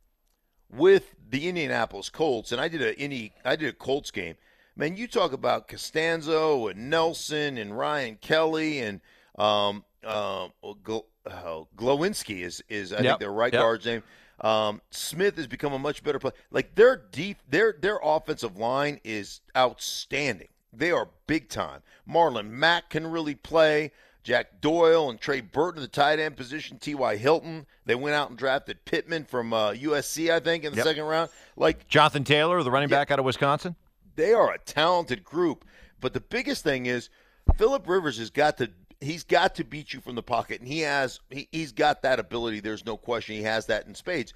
with 0.69 1.15
the 1.27 1.47
Indianapolis 1.47 2.09
Colts, 2.09 2.51
and 2.51 2.61
I 2.61 2.67
did 2.67 2.81
a 2.81 2.97
any 2.99 3.33
I 3.43 3.55
did 3.55 3.69
a 3.69 3.73
Colts 3.73 4.11
game. 4.11 4.35
Man, 4.79 4.95
you 4.95 5.09
talk 5.09 5.33
about 5.33 5.67
Castonzo 5.67 6.71
and 6.71 6.89
Nelson 6.89 7.57
and 7.57 7.77
Ryan 7.77 8.17
Kelly 8.21 8.79
and 8.79 9.01
um, 9.37 9.83
um, 10.05 10.53
uh, 10.63 11.63
Glowinski 11.77 12.43
is 12.43 12.63
is 12.69 12.93
I 12.93 13.01
Yep, 13.01 13.03
think 13.03 13.19
their 13.19 13.31
right 13.33 13.51
yep. 13.51 13.61
guard's 13.61 13.85
name. 13.85 14.03
Um, 14.39 14.81
Smith 14.89 15.35
has 15.35 15.47
become 15.47 15.73
a 15.73 15.79
much 15.79 16.01
better 16.01 16.17
player. 16.17 16.33
Like 16.49 16.75
their 16.75 16.95
deep, 16.95 17.39
their 17.49 17.75
their 17.77 17.99
offensive 18.01 18.55
line 18.55 19.01
is 19.03 19.41
outstanding. 19.57 20.47
They 20.71 20.91
are 20.91 21.09
big 21.27 21.49
time. 21.49 21.81
Marlon 22.09 22.49
Mack 22.49 22.89
can 22.89 23.05
really 23.05 23.35
play. 23.35 23.91
Jack 24.23 24.61
Doyle 24.61 25.09
and 25.09 25.19
Trey 25.19 25.41
Burton, 25.41 25.81
the 25.81 25.89
tight 25.89 26.19
end 26.19 26.37
position. 26.37 26.77
T.Y. 26.77 27.17
Hilton. 27.17 27.65
They 27.85 27.95
went 27.95 28.15
out 28.15 28.29
and 28.29 28.37
drafted 28.37 28.85
Pittman 28.85 29.25
from 29.25 29.51
uh, 29.51 29.71
USC, 29.71 30.31
I 30.31 30.39
think, 30.39 30.63
in 30.63 30.71
the 30.71 30.77
Yep. 30.77 30.85
second 30.85 31.03
round. 31.03 31.29
Like 31.57 31.85
Jonathan 31.89 32.23
Taylor, 32.23 32.63
the 32.63 32.71
running 32.71 32.87
back 32.89 33.11
out 33.11 33.19
of 33.19 33.25
Wisconsin. 33.25 33.75
They 34.19 34.33
are 34.33 34.51
a 34.51 34.59
talented 34.59 35.23
group. 35.23 35.65
But 36.01 36.13
the 36.13 36.19
biggest 36.19 36.63
thing 36.63 36.85
is 36.85 37.09
Philip 37.55 37.87
Rivers 37.87 38.17
has 38.17 38.29
got 38.29 38.57
to 38.57 38.69
he's 39.01 39.23
got 39.23 39.55
to 39.55 39.63
beat 39.63 39.93
you 39.93 40.01
from 40.01 40.15
the 40.15 40.23
pocket, 40.23 40.59
and 40.59 40.67
he 40.67 40.81
has 40.81 41.19
he, 41.29 41.47
he's 41.51 41.71
got 41.71 42.01
that 42.03 42.19
ability. 42.19 42.59
There's 42.59 42.85
no 42.85 42.97
question 42.97 43.35
he 43.35 43.43
has 43.43 43.67
that 43.67 43.87
in 43.87 43.95
spades. 43.95 44.33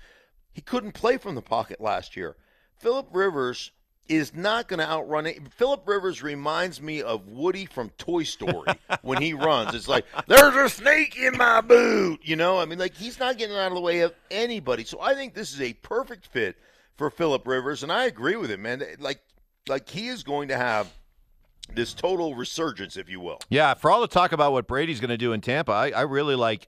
He 0.53 0.61
couldn't 0.61 0.93
play 0.93 1.17
from 1.17 1.35
the 1.35 1.41
pocket 1.41 1.81
last 1.81 2.15
year. 2.15 2.35
Philip 2.77 3.09
Rivers 3.11 3.71
is 4.09 4.33
not 4.33 4.67
going 4.67 4.79
to 4.79 4.89
outrun 4.89 5.25
it. 5.25 5.39
Philip 5.53 5.87
Rivers 5.87 6.21
reminds 6.21 6.81
me 6.81 7.01
of 7.01 7.27
Woody 7.27 7.65
from 7.65 7.89
Toy 7.91 8.23
Story 8.23 8.73
when 9.01 9.21
he 9.21 9.33
runs. 9.33 9.73
It's 9.73 9.87
like 9.87 10.05
there's 10.27 10.55
a 10.55 10.69
snake 10.69 11.17
in 11.17 11.37
my 11.37 11.61
boot, 11.61 12.21
you 12.23 12.35
know. 12.35 12.59
I 12.59 12.65
mean, 12.65 12.79
like 12.79 12.95
he's 12.95 13.19
not 13.19 13.37
getting 13.37 13.55
out 13.55 13.67
of 13.67 13.75
the 13.75 13.81
way 13.81 14.01
of 14.01 14.13
anybody. 14.29 14.83
So 14.83 15.01
I 15.01 15.13
think 15.13 15.33
this 15.33 15.53
is 15.53 15.61
a 15.61 15.73
perfect 15.73 16.27
fit 16.27 16.57
for 16.95 17.09
Philip 17.09 17.47
Rivers, 17.47 17.83
and 17.83 17.91
I 17.91 18.05
agree 18.05 18.35
with 18.35 18.51
him, 18.51 18.61
man. 18.61 18.83
Like, 18.99 19.21
like 19.67 19.89
he 19.89 20.07
is 20.07 20.23
going 20.23 20.47
to 20.49 20.57
have 20.57 20.91
this 21.73 21.93
total 21.93 22.35
resurgence, 22.35 22.97
if 22.97 23.09
you 23.09 23.19
will. 23.19 23.39
Yeah, 23.49 23.73
for 23.73 23.89
all 23.89 24.01
the 24.01 24.07
talk 24.07 24.31
about 24.31 24.51
what 24.51 24.67
Brady's 24.67 24.99
going 24.99 25.09
to 25.09 25.17
do 25.17 25.33
in 25.33 25.41
Tampa, 25.41 25.71
I, 25.71 25.89
I 25.91 26.01
really 26.01 26.35
like 26.35 26.67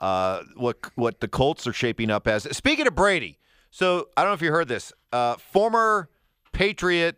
uh, 0.00 0.42
what 0.56 0.78
what 0.94 1.20
the 1.20 1.28
Colts 1.28 1.66
are 1.66 1.72
shaping 1.72 2.10
up 2.10 2.26
as. 2.26 2.44
Speaking 2.56 2.86
of 2.86 2.94
Brady, 2.94 3.38
so 3.70 4.08
I 4.16 4.22
don't 4.22 4.30
know 4.30 4.34
if 4.34 4.42
you 4.42 4.52
heard 4.52 4.68
this. 4.68 4.92
Uh, 5.12 5.36
former 5.36 6.08
Patriot 6.52 7.16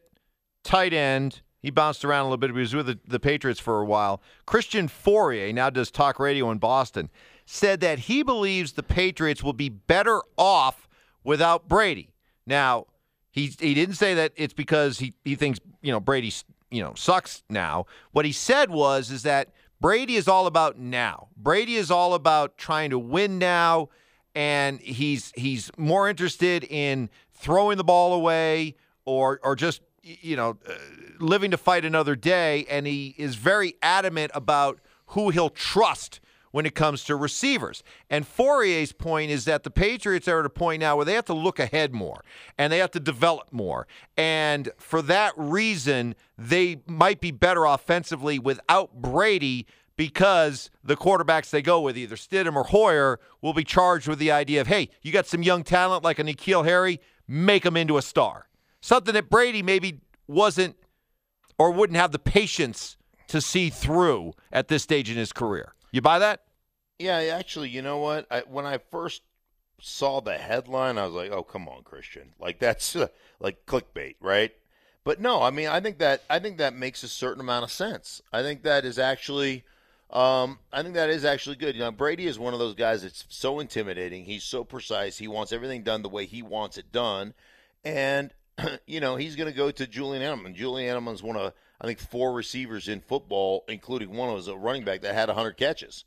tight 0.63 0.93
end. 0.93 1.43
He 1.61 1.71
bounced 1.71 2.05
around 2.05 2.23
a 2.23 2.25
little 2.25 2.39
bit. 2.39 2.51
He 2.51 2.59
was 2.59 2.75
with 2.75 2.87
the, 2.87 2.99
the 3.07 3.21
Patriots 3.21 3.61
for 3.61 3.81
a 3.81 3.85
while. 3.85 4.21
Christian 4.47 4.89
Fauria 4.89 5.55
now 5.55 5.71
does 5.71 5.93
talk 5.93 6.19
radio 6.19 6.51
in 6.51 6.59
Boston. 6.59 7.09
Said 7.47 7.81
that 7.81 8.01
he 8.01 8.25
believes 8.25 8.73
the 8.73 8.83
Patriots 8.83 9.45
will 9.45 9.53
be 9.53 9.69
better 9.69 10.23
off 10.37 10.89
without 11.23 11.69
Brady. 11.69 12.11
Now, 12.47 12.87
he 13.33 13.47
he 13.59 13.75
didn't 13.75 13.97
say 13.97 14.15
that 14.15 14.33
it's 14.37 14.55
because 14.55 14.99
he, 14.99 15.15
he 15.25 15.35
thinks 15.35 15.59
you 15.81 15.91
know 15.91 15.99
Brady 15.99 16.33
you 16.71 16.83
know 16.83 16.95
sucks 16.95 17.43
now. 17.49 17.87
What 18.13 18.25
he 18.25 18.33
said 18.33 18.71
was 18.71 19.11
is 19.11 19.25
that 19.25 19.49
Brady 19.81 20.15
is 20.15 20.29
all 20.29 20.47
about 20.47 20.79
now. 20.79 21.29
Brady 21.37 21.75
is 21.75 21.91
all 21.91 22.15
about 22.15 22.57
trying 22.57 22.91
to 22.91 22.99
win 22.99 23.39
now, 23.39 23.89
and 24.35 24.81
he's 24.81 25.33
he's 25.35 25.71
more 25.77 26.09
interested 26.09 26.63
in 26.65 27.11
throwing 27.33 27.79
the 27.79 27.85
ball 27.85 28.13
away 28.13 28.77
or 29.05 29.41
or 29.43 29.57
just 29.57 29.81
you 30.03 30.37
know 30.37 30.59
uh, 30.69 30.75
living 31.19 31.51
to 31.51 31.57
fight 31.57 31.85
another 31.85 32.17
day 32.17 32.67
and 32.69 32.87
he 32.87 33.15
is 33.19 33.37
very 33.37 33.75
adamant 33.83 34.31
about 34.35 34.81
who 35.07 35.31
he'll 35.31 35.51
trust 35.51 36.21
when 36.53 36.65
it 36.65 36.75
comes 36.75 37.03
to 37.05 37.17
receivers. 37.17 37.83
And 38.09 38.27
Fauria's 38.27 38.93
point 38.93 39.31
is 39.31 39.45
that 39.47 39.65
the 39.65 39.71
Patriots 39.71 40.29
are 40.29 40.41
at 40.41 40.47
a 40.47 40.51
point 40.51 40.81
now 40.81 40.97
where 40.97 41.05
they 41.05 41.15
have 41.15 41.25
to 41.25 41.35
look 41.35 41.59
ahead 41.59 41.93
more 41.93 42.23
and 42.57 42.73
they 42.73 42.79
have 42.79 42.93
to 42.93 43.01
develop 43.01 43.53
more. 43.53 43.89
And 44.17 44.71
for 44.79 45.03
that 45.03 45.33
reason, 45.37 46.15
they 46.39 46.83
might 46.87 47.21
be 47.21 47.33
better 47.33 47.65
offensively 47.65 48.39
without 48.39 48.95
Brady 48.95 49.67
because 49.97 50.71
the 50.83 50.97
quarterbacks 50.97 51.51
they 51.51 51.63
go 51.63 51.81
with, 51.81 51.99
either 51.99 52.17
Stidham 52.17 52.57
or 52.57 52.65
Hoyer, 52.65 53.21
will 53.41 53.53
be 53.53 53.65
charged 53.65 54.09
with 54.09 54.19
the 54.19 54.31
idea 54.31 54.61
of, 54.61 54.67
hey, 54.67 54.89
you 55.03 55.13
got 55.13 55.27
some 55.27 55.43
young 55.43 55.65
talent 55.65 56.05
like 56.05 56.19
a 56.19 56.25
N'Keal 56.25 56.65
Harry, 56.65 57.01
make 57.29 57.65
him 57.65 57.77
into 57.77 57.99
a 57.99 58.03
star. 58.03 58.49
Something 58.81 59.15
that 59.15 59.31
Brady 59.31 59.63
maybe 59.63 60.01
wasn't 60.27 60.77
or 61.59 61.71
wouldn't 61.71 61.97
have 61.97 62.13
the 62.13 62.19
patience 62.19 62.97
to 63.29 63.41
see 63.41 63.71
through 63.71 64.33
at 64.51 64.69
this 64.69 64.83
stage 64.83 65.11
in 65.11 65.17
his 65.17 65.33
career. 65.33 65.75
You 65.93 66.01
buy 66.01 66.19
that? 66.19 66.43
Yeah, 66.99 67.19
actually, 67.19 67.69
you 67.69 67.83
know 67.83 67.99
what? 67.99 68.27
I, 68.31 68.41
when 68.41 68.65
I 68.65 68.79
first 68.79 69.23
saw 69.81 70.21
the 70.21 70.39
headline, 70.39 70.97
I 70.97 71.05
was 71.05 71.15
like, 71.15 71.31
"Oh, 71.31 71.43
come 71.43 71.69
on, 71.69 71.83
Christian! 71.83 72.33
Like 72.41 72.59
that's 72.59 72.97
uh, 72.97 73.09
like 73.41 73.67
clickbait, 73.67 74.17
right?" 74.21 74.53
But 75.05 75.21
no, 75.21 75.43
I 75.43 75.51
mean, 75.51 75.69
I 75.69 75.81
think 75.81 75.99
that 75.99 76.23
I 76.31 76.39
think 76.39 76.59
that 76.59 76.75
makes 76.75 77.03
a 77.03 77.09
certain 77.09 77.41
amount 77.41 77.65
of 77.65 77.71
sense. 77.71 78.23
I 78.33 78.43
think 78.43 78.63
that 78.63 78.85
is 78.85 78.99
actually, 78.99 79.65
um, 80.11 80.61
I 80.73 80.83
think 80.83 80.95
that 80.95 81.11
is 81.11 81.25
actually 81.25 81.57
good. 81.57 81.75
You 81.75 81.83
know, 81.83 81.91
Brady 81.91 82.27
is 82.27 82.39
one 82.39 82.55
of 82.55 82.61
those 82.61 82.75
guys 82.75 83.03
that's 83.03 83.27
so 83.29 83.61
intimidating. 83.61 84.25
He's 84.25 84.45
so 84.45 84.65
precise. 84.65 85.19
He 85.19 85.29
wants 85.29 85.53
everything 85.53 85.83
done 85.83 86.03
the 86.03 86.09
way 86.09 86.25
he 86.25 86.41
wants 86.41 86.79
it 86.79 86.91
done, 86.91 87.35
and 87.85 88.33
you 88.87 89.01
know, 89.01 89.17
he's 89.17 89.37
going 89.37 89.51
to 89.51 89.57
go 89.57 89.71
to 89.71 89.87
Julian 89.87 90.23
Edelman. 90.23 90.55
Julian 90.55 90.97
Edelman's 90.97 91.23
one 91.23 91.37
of 91.37 91.53
I 91.83 91.87
think 91.87 91.99
four 91.99 92.33
receivers 92.33 92.87
in 92.87 93.01
football, 93.01 93.65
including 93.69 94.17
one 94.17 94.33
was 94.33 94.47
a 94.47 94.57
running 94.57 94.85
back 94.85 95.03
that 95.03 95.15
had 95.15 95.29
100 95.29 95.55
catches. 95.55 96.05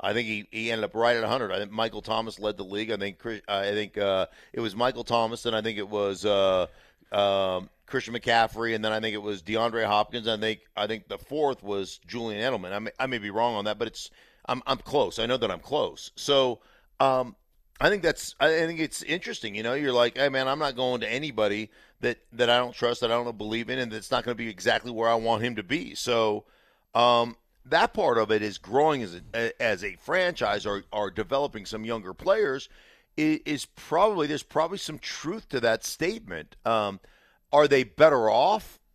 I 0.00 0.14
think 0.14 0.26
he, 0.26 0.48
he 0.50 0.70
ended 0.70 0.84
up 0.84 0.94
right 0.94 1.16
at 1.16 1.22
100. 1.22 1.52
I 1.52 1.58
think 1.58 1.70
Michael 1.70 2.00
Thomas 2.00 2.38
led 2.38 2.56
the 2.56 2.64
league. 2.64 2.90
I 2.90 2.96
think 2.96 3.20
I 3.46 3.72
think 3.72 3.98
uh, 3.98 4.26
it 4.52 4.60
was 4.60 4.74
Michael 4.74 5.04
Thomas, 5.04 5.44
and 5.44 5.54
I 5.54 5.60
think 5.60 5.76
it 5.76 5.88
was 5.88 6.24
uh, 6.24 6.66
um, 7.12 7.68
Christian 7.86 8.14
McCaffrey, 8.14 8.74
and 8.74 8.84
then 8.84 8.92
I 8.92 9.00
think 9.00 9.14
it 9.14 9.22
was 9.22 9.42
DeAndre 9.42 9.84
Hopkins. 9.84 10.28
I 10.28 10.36
think 10.36 10.60
I 10.76 10.86
think 10.86 11.08
the 11.08 11.18
fourth 11.18 11.62
was 11.62 11.98
Julian 12.06 12.40
Edelman. 12.40 12.72
I 12.72 12.78
may, 12.78 12.90
I 12.98 13.06
may 13.06 13.18
be 13.18 13.30
wrong 13.30 13.56
on 13.56 13.64
that, 13.66 13.78
but 13.78 13.88
it's 13.88 14.10
I'm 14.46 14.62
I'm 14.66 14.78
close. 14.78 15.18
I 15.18 15.26
know 15.26 15.36
that 15.36 15.50
I'm 15.50 15.60
close. 15.60 16.12
So 16.14 16.60
um, 17.00 17.34
I 17.80 17.88
think 17.90 18.02
that's 18.02 18.34
I 18.38 18.48
think 18.48 18.78
it's 18.78 19.02
interesting. 19.02 19.56
You 19.56 19.64
know, 19.64 19.74
you're 19.74 19.92
like, 19.92 20.16
hey 20.16 20.28
man, 20.28 20.48
I'm 20.48 20.60
not 20.60 20.76
going 20.76 21.00
to 21.00 21.10
anybody 21.10 21.70
that 22.00 22.18
that 22.32 22.50
I 22.50 22.58
don't 22.58 22.74
trust, 22.74 23.00
that 23.00 23.10
I 23.10 23.14
don't 23.14 23.38
believe 23.38 23.70
in, 23.70 23.78
and 23.78 23.90
that's 23.90 24.10
not 24.10 24.24
going 24.24 24.36
to 24.36 24.42
be 24.42 24.50
exactly 24.50 24.90
where 24.90 25.08
I 25.08 25.14
want 25.14 25.42
him 25.42 25.56
to 25.56 25.62
be. 25.62 25.94
So. 25.94 26.44
Um, 26.94 27.36
that 27.70 27.92
part 27.92 28.16
of 28.16 28.30
it 28.30 28.40
is 28.40 28.56
growing 28.56 29.02
as 29.02 29.20
a, 29.34 29.62
as 29.62 29.84
a 29.84 29.94
franchise 29.96 30.64
or, 30.64 30.84
or 30.90 31.10
developing 31.10 31.66
some 31.66 31.84
younger 31.84 32.14
players 32.14 32.68
is, 33.16 33.40
is 33.44 33.64
probably 33.66 34.26
there's 34.26 34.42
probably 34.42 34.78
some 34.78 34.98
truth 34.98 35.48
to 35.50 35.60
that 35.60 35.84
statement. 35.84 36.56
Um, 36.64 37.00
are 37.52 37.68
they 37.68 37.84
better 37.84 38.30
off? 38.30 38.78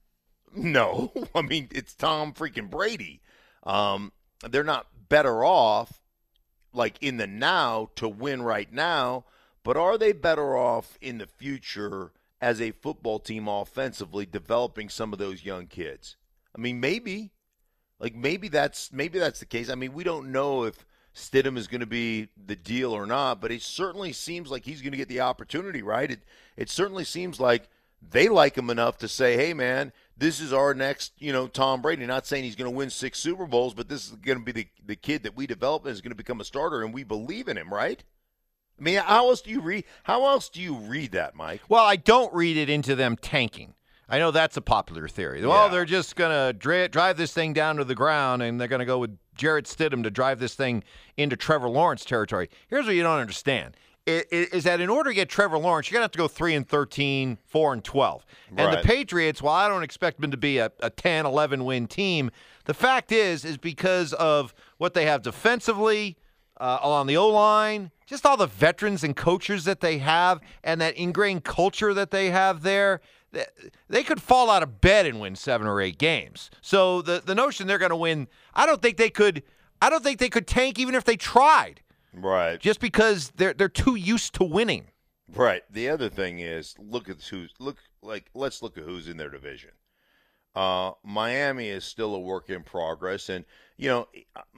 No, 0.56 1.12
I 1.36 1.42
mean 1.42 1.68
it's 1.72 1.96
Tom 1.96 2.32
freaking 2.32 2.70
Brady. 2.70 3.22
Um, 3.63 4.12
they're 4.48 4.63
not 4.63 4.86
better 5.10 5.44
off 5.44 6.04
like 6.72 7.02
in 7.02 7.18
the 7.18 7.26
now 7.26 7.89
to 7.96 8.08
win 8.08 8.44
right 8.44 8.72
now, 8.72 9.26
but 9.63 9.78
are 9.78 9.98
they 9.98 10.12
better 10.12 10.56
off 10.56 11.00
in 11.02 11.18
the 11.18 11.26
future 11.26 12.12
as 12.43 12.60
a 12.60 12.71
football 12.71 13.19
team 13.19 13.47
offensively 13.47 14.25
developing 14.25 14.89
some 14.89 15.13
of 15.13 15.19
those 15.19 15.45
young 15.45 15.67
kids? 15.67 16.17
I 16.56 16.60
mean, 16.60 16.79
maybe. 16.79 17.32
Like 17.99 18.15
maybe 18.15 18.49
that's 18.49 18.91
maybe 18.91 19.17
that's 19.17 19.39
the 19.39 19.45
case. 19.45 19.69
I 19.69 19.75
mean, 19.75 19.93
we 19.93 20.03
don't 20.03 20.32
know 20.32 20.65
if 20.65 20.86
Stidham 21.15 21.58
is 21.58 21.67
going 21.67 21.79
to 21.79 21.88
be 21.88 22.27
the 22.36 22.56
deal 22.56 22.91
or 22.91 23.06
not, 23.06 23.39
but 23.39 23.51
it 23.51 23.62
certainly 23.62 24.12
seems 24.12 24.51
like 24.51 24.65
he's 24.65 24.82
going 24.82 24.91
to 24.91 24.97
get 24.97 25.08
the 25.08 25.21
opportunity, 25.21 25.82
right? 25.82 26.12
It 26.12 26.23
it 26.58 26.69
certainly 26.69 27.06
seems 27.06 27.39
like 27.39 27.69
they 28.01 28.27
like 28.27 28.58
him 28.58 28.69
enough 28.69 28.97
to 28.97 29.08
say, 29.08 29.38
"Hey, 29.38 29.53
man, 29.53 29.93
this 30.17 30.41
is 30.41 30.51
our 30.51 30.73
next, 30.73 31.13
you 31.19 31.32
know, 31.32 31.47
Tom 31.47 31.82
Brady." 31.82 32.06
Not 32.06 32.27
saying 32.27 32.43
he's 32.43 32.58
going 32.58 32.69
to 32.69 32.75
win 32.75 32.89
six 32.89 33.19
Super 33.19 33.45
Bowls, 33.45 33.73
but 33.73 33.88
this 33.88 34.06
is 34.06 34.12
going 34.17 34.39
to 34.39 34.43
be 34.43 34.51
the 34.51 34.67
the 34.86 34.95
kid 34.97 35.23
that 35.23 35.36
we 35.36 35.47
develop 35.47 35.86
and 35.86 35.93
is 35.93 36.01
going 36.01 36.12
to 36.12 36.15
become 36.15 36.41
a 36.41 36.45
starter, 36.45 36.84
and 36.84 36.93
we 36.93 37.03
believe 37.03 37.47
in 37.47 37.58
him, 37.58 37.73
right? 37.73 38.03
I 38.79 38.83
mean, 38.83 38.97
how 38.97 39.29
else 39.29 39.41
do 39.41 39.51
you 39.51 39.62
read? 39.62 39.86
How 40.03 40.25
else 40.25 40.49
do 40.49 40.62
you 40.62 40.75
read 40.75 41.12
that, 41.12 41.36
Mike? 41.36 41.62
Well, 41.69 41.86
I 41.86 41.95
don't 41.95 42.33
read 42.33 42.57
it 42.57 42.69
into 42.69 42.95
them 42.95 43.15
tanking. 43.15 43.75
I 44.09 44.19
know 44.19 44.31
that's 44.31 44.57
a 44.57 44.62
popular 44.62 45.07
theory. 45.07 45.45
Well, 45.45 45.65
Yeah. 45.65 45.71
they're 45.71 45.86
just 45.86 46.15
going 46.15 46.31
to 46.31 46.53
dra- 46.57 46.89
drive 46.89 47.17
this 47.17 47.33
thing 47.33 47.53
down 47.53 47.77
to 47.77 47.83
the 47.83 47.95
ground 47.95 48.41
and 48.43 48.59
they're 48.59 48.67
going 48.67 48.79
to 48.79 48.86
go 48.86 48.97
with 48.99 49.17
Jarrett 49.36 49.65
Stidham 49.65 50.03
to 50.03 50.12
drive 50.12 50.39
this 50.39 50.53
thing 50.55 50.83
into 51.17 51.36
Trevor 51.36 51.69
Lawrence 51.69 52.03
territory. 52.05 52.49
Here's 52.67 52.86
what 52.86 52.95
you 52.95 53.03
don't 53.03 53.19
understand. 53.19 53.77
i- 54.05 54.25
i- 54.33 54.47
Is 54.51 54.65
that 54.65 54.81
in 54.81 54.89
order 54.89 55.12
to 55.12 55.13
get 55.13 55.29
Trevor 55.29 55.57
Lawrence, 55.57 55.89
you're 55.89 55.95
going 55.95 56.01
to 56.01 56.05
have 56.05 56.12
to 56.12 56.17
go 56.17 56.27
3 56.27 56.53
and 56.55 56.67
13, 56.67 57.38
4 57.45 57.71
and 57.71 57.81
12. 57.86 58.25
And 58.57 58.73
the 58.73 58.81
Patriots, 58.81 59.41
while 59.41 59.55
I 59.55 59.69
don't 59.69 59.81
expect 59.83 60.19
them 60.19 60.29
to 60.31 60.36
be 60.38 60.57
a, 60.57 60.71
a 60.81 60.89
10, 60.89 61.25
11 61.25 61.63
win 61.63 61.88
team, 61.88 62.29
the 62.65 62.73
fact 62.73 63.13
is, 63.13 63.45
is 63.45 63.57
because 63.57 64.12
of 64.12 64.53
what 64.77 64.93
they 64.93 65.05
have 65.05 65.21
defensively, 65.21 66.17
uh, 66.59 66.79
along 66.81 67.07
the 67.07 67.15
O 67.15 67.29
line, 67.29 67.91
just 68.13 68.26
all 68.28 68.38
the 68.38 68.47
veterans 68.47 69.04
and 69.04 69.15
coaches 69.15 69.63
that 69.65 69.80
they 69.82 69.97
have, 69.97 70.39
and 70.63 70.80
that 70.80 70.95
ingrained 70.95 71.43
culture 71.43 71.93
that 71.93 72.12
they 72.12 72.30
have 72.30 72.62
there. 72.62 73.02
They 73.89 74.04
could 74.04 74.21
fall 74.21 74.52
out 74.52 74.62
of 74.62 74.80
bed 74.80 75.08
and 75.08 75.19
win 75.19 75.36
seven 75.36 75.65
or 75.65 75.82
eight 75.82 75.97
games. 75.97 76.52
So 76.62 77.02
the 77.02 77.21
the 77.26 77.34
notion 77.34 77.65
they're 77.65 77.80
going 77.80 77.89
to 77.89 77.95
win, 77.95 78.28
I 78.54 78.65
don't 78.67 78.82
think 78.82 78.97
they 78.97 79.10
could. 79.10 79.41
I 79.82 79.89
don't 79.89 80.04
think 80.04 80.19
they 80.19 80.30
could 80.30 80.45
tank 80.47 80.78
even 80.80 80.93
if 80.95 81.04
they 81.04 81.17
tried, 81.17 81.82
Right. 82.13 82.60
just 82.60 82.80
because 82.80 83.32
they're 83.36 83.54
they're 83.54 83.67
too 83.69 83.95
used 83.95 84.36
to 84.36 84.43
winning. 84.43 84.88
Right. 85.34 85.63
The 85.71 85.89
other 85.89 86.10
thing 86.10 86.39
is 86.39 86.76
look 86.78 87.10
at 87.10 87.21
who's 87.23 87.52
look 87.60 87.78
like 88.04 88.30
let's 88.36 88.62
look 88.62 88.78
at 88.78 88.84
who's 88.84 89.08
in 89.08 89.17
their 89.17 89.30
division. 89.32 89.71
Uh, 90.56 90.91
Miami 91.04 91.69
is 91.69 91.84
still 91.84 92.13
a 92.13 92.19
work 92.19 92.52
in 92.52 92.62
progress, 92.62 93.30
and 93.30 93.43
you 93.78 93.89
know, 93.89 94.08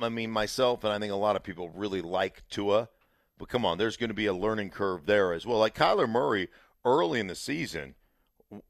I 0.02 0.10
mean, 0.10 0.30
myself 0.30 0.84
and 0.84 0.92
I 0.92 1.00
think 1.00 1.14
a 1.14 1.16
lot 1.16 1.38
of 1.38 1.44
people 1.44 1.70
really 1.70 2.02
like 2.02 2.44
Tua, 2.50 2.90
but 3.38 3.50
come 3.50 3.66
on, 3.66 3.78
there's 3.78 3.98
going 3.98 4.10
to 4.10 4.14
be 4.14 4.26
a 4.26 4.34
learning 4.34 4.70
curve 4.70 5.06
there 5.06 5.34
as 5.34 5.46
well. 5.46 5.60
Like 5.60 5.76
Kyler 5.76 6.10
Murray 6.10 6.50
early 6.84 7.20
in 7.20 7.28
the 7.28 7.36
season, 7.36 7.96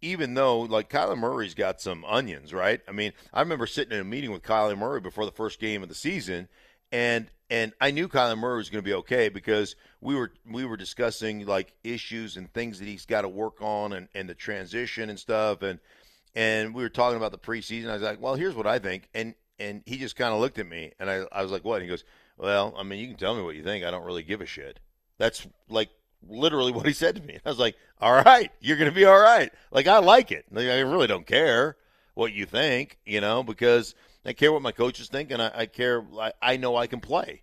even 0.02 0.34
though 0.34 0.62
like 0.62 0.90
Kyler 0.90 1.18
Murray's 1.18 1.54
got 1.54 1.82
some 1.82 2.04
onions, 2.06 2.54
right? 2.54 2.82
I 2.88 2.92
mean, 2.92 3.14
I 3.34 3.42
remember 3.42 3.68
sitting 3.68 3.94
in 3.94 4.02
a 4.02 4.06
meeting 4.06 4.32
with 4.32 4.44
Kyler 4.44 4.78
Murray 4.78 5.02
before 5.02 5.26
the 5.26 5.32
first 5.32 5.60
game 5.60 5.84
of 5.84 5.90
the 5.90 5.96
season, 5.96 6.48
and 6.92 7.30
and 7.50 7.74
I 7.80 7.92
knew 7.92 8.08
Kyler 8.08 8.38
Murray 8.38 8.58
was 8.58 8.70
going 8.70 8.84
to 8.84 8.90
be 8.90 8.96
okay 8.96 9.30
because 9.30 9.76
we 10.02 10.16
were 10.16 10.32
we 10.50 10.66
were 10.66 10.78
discussing 10.78 11.46
like 11.46 11.74
issues 11.84 12.38
and 12.38 12.52
things 12.52 12.80
that 12.80 12.88
he's 12.88 13.06
got 13.06 13.22
to 13.22 13.30
work 13.30 13.62
on 13.62 13.94
and, 13.94 14.08
and 14.16 14.28
the 14.28 14.36
transition 14.36 15.10
and 15.10 15.20
stuff 15.20 15.62
and 15.62 15.80
and 16.34 16.74
we 16.74 16.84
were 16.84 16.90
talking 16.90 17.16
about 17.18 17.32
the 17.32 17.38
preseason. 17.38 17.90
I 17.90 17.94
was 17.94 18.02
like, 18.02 18.20
well, 18.22 18.36
here's 18.36 18.56
what 18.56 18.68
I 18.68 18.80
think, 18.80 19.10
and 19.14 19.36
and 19.60 19.84
he 19.86 19.98
just 19.98 20.16
kind 20.16 20.34
of 20.34 20.40
looked 20.40 20.58
at 20.58 20.68
me 20.68 20.94
and 21.00 21.10
I 21.10 21.26
I 21.32 21.44
was 21.44 21.52
like, 21.52 21.64
what? 21.66 21.76
And 21.76 21.84
he 21.84 21.90
goes, 21.90 22.04
well, 22.38 22.74
I 22.78 22.84
mean, 22.84 23.00
you 23.00 23.08
can 23.08 23.18
tell 23.18 23.36
me 23.36 23.42
what 23.42 23.56
you 23.56 23.64
think. 23.64 23.86
I 23.86 23.92
don't 23.92 24.06
really 24.06 24.24
give 24.24 24.42
a 24.42 24.46
shit. 24.46 24.80
That's 25.18 25.48
like 25.70 25.90
literally 26.28 26.72
what 26.74 26.86
he 26.86 26.94
said 26.94 27.16
to 27.16 27.22
me. 27.22 27.40
I 27.46 27.50
was 27.50 27.60
like, 27.60 27.76
"All 28.02 28.14
right, 28.14 28.52
you're 28.60 28.78
going 28.78 28.90
to 28.90 28.96
be 28.96 29.06
all 29.06 29.20
right." 29.20 29.52
Like 29.72 29.88
I 29.88 30.00
like 30.00 30.32
it. 30.32 30.46
Like, 30.52 30.68
I 30.68 30.80
really 30.80 31.08
don't 31.08 31.26
care 31.26 31.78
what 32.14 32.34
you 32.34 32.46
think, 32.46 32.98
you 33.06 33.22
know, 33.22 33.44
because 33.44 33.94
I 34.26 34.34
care 34.34 34.52
what 34.52 34.62
my 34.62 34.72
coaches 34.72 35.10
think, 35.10 35.32
and 35.32 35.42
I, 35.42 35.52
I 35.54 35.66
care. 35.66 36.04
I, 36.20 36.34
I 36.42 36.58
know 36.58 36.76
I 36.76 36.88
can 36.88 37.00
play, 37.00 37.42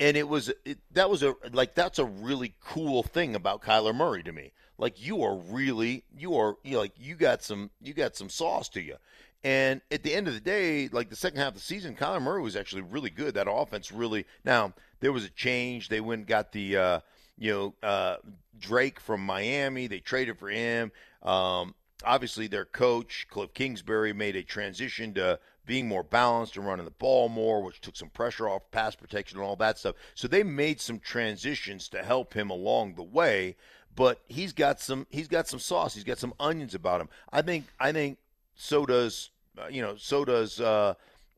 and 0.00 0.16
it 0.16 0.28
was 0.28 0.50
it, 0.64 0.78
that 0.92 1.10
was 1.10 1.22
a 1.22 1.34
like 1.52 1.74
that's 1.74 1.98
a 1.98 2.04
really 2.04 2.54
cool 2.60 3.02
thing 3.02 3.34
about 3.34 3.62
Kyler 3.62 3.94
Murray 3.94 4.22
to 4.22 4.32
me. 4.32 4.52
Like 4.82 5.06
you 5.06 5.22
are 5.22 5.36
really 5.36 6.02
you 6.18 6.34
are 6.34 6.56
you 6.64 6.72
know, 6.72 6.80
like 6.80 6.94
you 6.98 7.14
got 7.14 7.44
some 7.44 7.70
you 7.80 7.94
got 7.94 8.16
some 8.16 8.28
sauce 8.28 8.68
to 8.70 8.82
you. 8.82 8.96
And 9.44 9.80
at 9.92 10.02
the 10.02 10.12
end 10.12 10.26
of 10.26 10.34
the 10.34 10.40
day, 10.40 10.88
like 10.90 11.08
the 11.08 11.14
second 11.14 11.38
half 11.38 11.50
of 11.50 11.54
the 11.54 11.60
season, 11.60 11.94
Kyler 11.94 12.20
Murray 12.20 12.42
was 12.42 12.56
actually 12.56 12.82
really 12.82 13.08
good. 13.08 13.34
That 13.34 13.46
offense 13.48 13.92
really. 13.92 14.26
Now 14.44 14.72
there 14.98 15.12
was 15.12 15.24
a 15.24 15.30
change. 15.30 15.88
They 15.88 16.00
went 16.00 16.18
and 16.18 16.26
got 16.26 16.50
the 16.50 16.76
uh, 16.76 17.00
you 17.38 17.52
know 17.52 17.74
uh, 17.88 18.16
Drake 18.58 18.98
from 18.98 19.24
Miami. 19.24 19.86
They 19.86 20.00
traded 20.00 20.36
for 20.40 20.48
him. 20.48 20.90
Um, 21.22 21.76
obviously, 22.04 22.48
their 22.48 22.64
coach 22.64 23.28
Cliff 23.30 23.54
Kingsbury 23.54 24.12
made 24.12 24.34
a 24.34 24.42
transition 24.42 25.14
to 25.14 25.38
being 25.64 25.86
more 25.86 26.02
balanced 26.02 26.56
and 26.56 26.66
running 26.66 26.84
the 26.84 26.90
ball 26.90 27.28
more, 27.28 27.62
which 27.62 27.80
took 27.80 27.94
some 27.94 28.08
pressure 28.08 28.48
off 28.48 28.68
pass 28.72 28.96
protection 28.96 29.38
and 29.38 29.46
all 29.46 29.54
that 29.54 29.78
stuff. 29.78 29.94
So 30.16 30.26
they 30.26 30.42
made 30.42 30.80
some 30.80 30.98
transitions 30.98 31.88
to 31.90 32.02
help 32.02 32.34
him 32.34 32.50
along 32.50 32.94
the 32.96 33.04
way. 33.04 33.54
But 33.94 34.20
he's 34.26 34.52
got 34.52 34.80
some 34.80 35.06
he's 35.10 35.28
got 35.28 35.48
some 35.48 35.58
sauce. 35.58 35.94
He's 35.94 36.04
got 36.04 36.18
some 36.18 36.34
onions 36.40 36.74
about 36.74 37.00
him. 37.00 37.08
I 37.32 37.42
think 37.42 37.66
I 37.78 37.92
think 37.92 38.18
so 38.54 38.86
does 38.86 39.30
uh, 39.58 39.68
you 39.68 39.82
know 39.82 39.96
so 39.96 40.24
does 40.24 40.60
uh, 40.60 40.94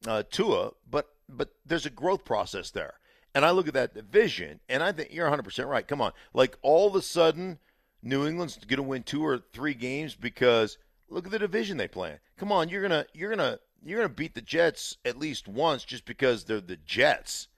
uh, 0.07 0.23
Tua. 0.31 0.73
But 0.88 1.09
but 1.29 1.51
there's 1.67 1.87
a 1.87 1.90
growth 1.90 2.25
process 2.25 2.71
there. 2.71 2.95
And 3.35 3.45
I 3.45 3.51
look 3.51 3.67
at 3.67 3.75
that 3.75 3.95
division, 3.95 4.61
and 4.69 4.81
I 4.81 4.93
think 4.93 5.12
you're 5.12 5.29
100% 5.29 5.69
right. 5.69 5.88
Come 5.88 6.01
on. 6.01 6.12
Like, 6.33 6.57
all 6.62 6.87
of 6.87 6.95
a 6.95 7.03
sudden, 7.03 7.59
New 8.01 8.27
England's 8.27 8.57
going 8.59 8.77
to 8.77 8.83
win 8.83 9.03
two 9.03 9.27
or 9.27 9.43
three 9.53 9.75
games 9.75 10.14
because 10.14 10.79
look 11.09 11.25
at 11.27 11.33
the 11.33 11.38
division 11.38 11.77
they 11.77 11.88
play. 11.88 12.19
Come 12.37 12.53
on, 12.53 12.69
you're 12.69 12.87
going 12.87 12.90
to 12.90 13.07
you're 13.14 13.35
going 13.35 13.38
to 13.38 13.59
you're 13.83 13.99
going 13.99 14.09
to 14.09 14.14
beat 14.14 14.35
the 14.35 14.43
Jets 14.43 14.99
at 15.05 15.19
least 15.19 15.49
once 15.49 15.85
just 15.85 16.05
because 16.05 16.45
they're 16.45 16.61
the 16.61 16.77
Jets. 16.77 17.49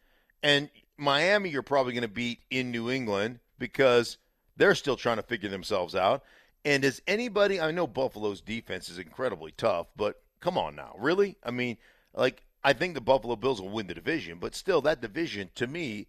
And 0.42 0.70
Miami 0.96 1.50
you're 1.50 1.62
probably 1.62 1.92
going 1.92 2.02
to 2.02 2.08
beat 2.08 2.40
in 2.48 2.70
New 2.70 2.90
England 2.90 3.40
because 3.58 4.18
they're 4.56 4.74
still 4.74 4.96
trying 4.96 5.16
to 5.16 5.22
figure 5.22 5.48
themselves 5.48 5.94
out. 5.94 6.22
And 6.64 6.82
does 6.82 7.00
anybody 7.06 7.60
I 7.60 7.70
know 7.70 7.86
Buffalo's 7.86 8.40
defense 8.40 8.88
is 8.88 8.98
incredibly 8.98 9.52
tough, 9.52 9.86
but 9.96 10.20
come 10.40 10.58
on 10.58 10.74
now. 10.74 10.94
Really? 10.98 11.36
I 11.44 11.50
mean, 11.50 11.76
like 12.14 12.42
I 12.64 12.72
think 12.72 12.94
the 12.94 13.00
Buffalo 13.00 13.36
Bills 13.36 13.60
will 13.60 13.68
win 13.68 13.86
the 13.86 13.94
division, 13.94 14.38
but 14.40 14.54
still, 14.54 14.80
that 14.82 15.00
division 15.00 15.50
to 15.54 15.66
me 15.66 16.08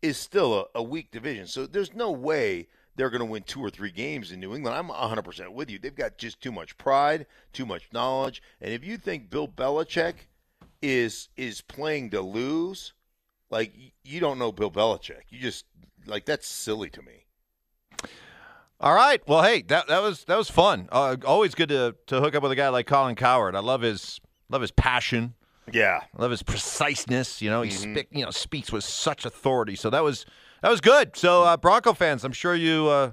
is 0.00 0.16
still 0.16 0.54
a, 0.54 0.64
a 0.76 0.82
weak 0.82 1.10
division. 1.10 1.46
So 1.46 1.66
there's 1.66 1.94
no 1.94 2.10
way 2.10 2.68
they're 2.96 3.10
going 3.10 3.20
to 3.20 3.26
win 3.26 3.42
two 3.42 3.60
or 3.60 3.70
three 3.70 3.90
games 3.90 4.32
in 4.32 4.40
New 4.40 4.54
England. 4.54 4.76
I'm 4.76 4.88
100% 4.88 5.52
with 5.52 5.70
you. 5.70 5.78
They've 5.78 5.94
got 5.94 6.18
just 6.18 6.40
too 6.40 6.52
much 6.52 6.78
pride, 6.78 7.26
too 7.52 7.66
much 7.66 7.88
knowledge, 7.92 8.42
and 8.60 8.72
if 8.72 8.84
you 8.84 8.96
think 8.96 9.30
Bill 9.30 9.48
Belichick 9.48 10.14
is 10.82 11.28
is 11.36 11.60
playing 11.60 12.10
to 12.10 12.22
lose, 12.22 12.94
like 13.50 13.72
you 14.02 14.20
don't 14.20 14.38
know 14.38 14.52
Bill 14.52 14.70
Belichick. 14.70 15.24
You 15.28 15.40
just 15.40 15.66
like 16.06 16.24
that's 16.24 16.48
silly 16.48 16.88
to 16.90 17.02
me. 17.02 17.26
All 18.82 18.94
right. 18.94 19.20
Well, 19.28 19.42
hey, 19.42 19.60
that 19.62 19.88
that 19.88 20.00
was 20.00 20.24
that 20.24 20.38
was 20.38 20.50
fun. 20.50 20.88
Uh, 20.90 21.16
always 21.26 21.54
good 21.54 21.68
to 21.68 21.94
to 22.06 22.20
hook 22.20 22.34
up 22.34 22.42
with 22.42 22.50
a 22.50 22.56
guy 22.56 22.70
like 22.70 22.86
Colin 22.86 23.14
Cowherd. 23.14 23.54
I 23.54 23.60
love 23.60 23.82
his 23.82 24.20
love 24.48 24.62
his 24.62 24.70
passion. 24.70 25.34
Yeah, 25.70 26.00
I 26.16 26.22
love 26.22 26.30
his 26.30 26.42
preciseness. 26.42 27.42
You 27.42 27.50
know, 27.50 27.60
he 27.60 27.70
mm-hmm. 27.70 28.16
you 28.16 28.24
know 28.24 28.30
speaks 28.30 28.72
with 28.72 28.82
such 28.82 29.26
authority. 29.26 29.76
So 29.76 29.90
that 29.90 30.02
was 30.02 30.24
that 30.62 30.70
was 30.70 30.80
good. 30.80 31.14
So 31.14 31.42
uh, 31.42 31.58
Bronco 31.58 31.92
fans, 31.92 32.24
I'm 32.24 32.32
sure 32.32 32.54
you 32.54 32.88
uh, 32.88 33.12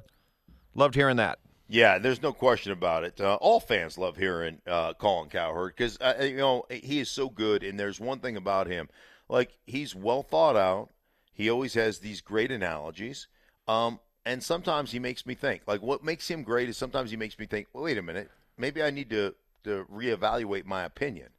loved 0.73 0.95
hearing 0.95 1.17
that. 1.17 1.39
Yeah, 1.67 1.97
there's 1.97 2.21
no 2.21 2.31
question 2.31 2.71
about 2.71 3.03
it. 3.03 3.19
Uh, 3.19 3.35
all 3.35 3.59
fans 3.59 3.97
love 3.97 4.15
hearing 4.15 4.61
uh, 4.65 4.93
Colin 4.93 5.27
Cowherd 5.27 5.75
because 5.75 5.97
uh, 5.99 6.13
you 6.21 6.37
know 6.37 6.63
he 6.69 6.99
is 6.99 7.09
so 7.09 7.29
good. 7.29 7.63
And 7.63 7.77
there's 7.77 7.99
one 7.99 8.19
thing 8.19 8.37
about 8.37 8.67
him, 8.67 8.87
like 9.27 9.57
he's 9.65 9.93
well 9.93 10.23
thought 10.23 10.55
out. 10.55 10.91
He 11.33 11.49
always 11.49 11.73
has 11.73 11.99
these 11.99 12.21
great 12.21 12.51
analogies. 12.53 13.27
Um, 13.67 13.99
and 14.27 14.43
sometimes 14.43 14.91
he 14.91 14.99
makes 14.99 15.25
me 15.25 15.33
think. 15.33 15.61
Like 15.65 15.81
what 15.81 16.03
makes 16.03 16.27
him 16.27 16.43
great 16.43 16.69
is 16.69 16.77
sometimes 16.77 17.09
he 17.09 17.17
makes 17.17 17.39
me 17.39 17.45
think. 17.45 17.67
Well, 17.73 17.85
wait 17.85 17.97
a 17.97 18.01
minute, 18.01 18.29
maybe 18.57 18.83
I 18.83 18.91
need 18.91 19.09
to 19.11 19.33
to 19.63 19.85
reevaluate 19.91 20.65
my 20.65 20.83
opinion 20.83 21.29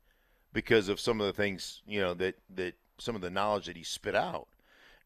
because 0.53 0.89
of 0.89 0.99
some 0.99 1.21
of 1.21 1.27
the 1.27 1.33
things 1.33 1.83
you 1.87 2.01
know 2.01 2.15
that 2.15 2.37
that 2.55 2.75
some 2.99 3.15
of 3.15 3.21
the 3.21 3.31
knowledge 3.31 3.67
that 3.67 3.77
he 3.77 3.85
spit 3.85 4.15
out. 4.15 4.49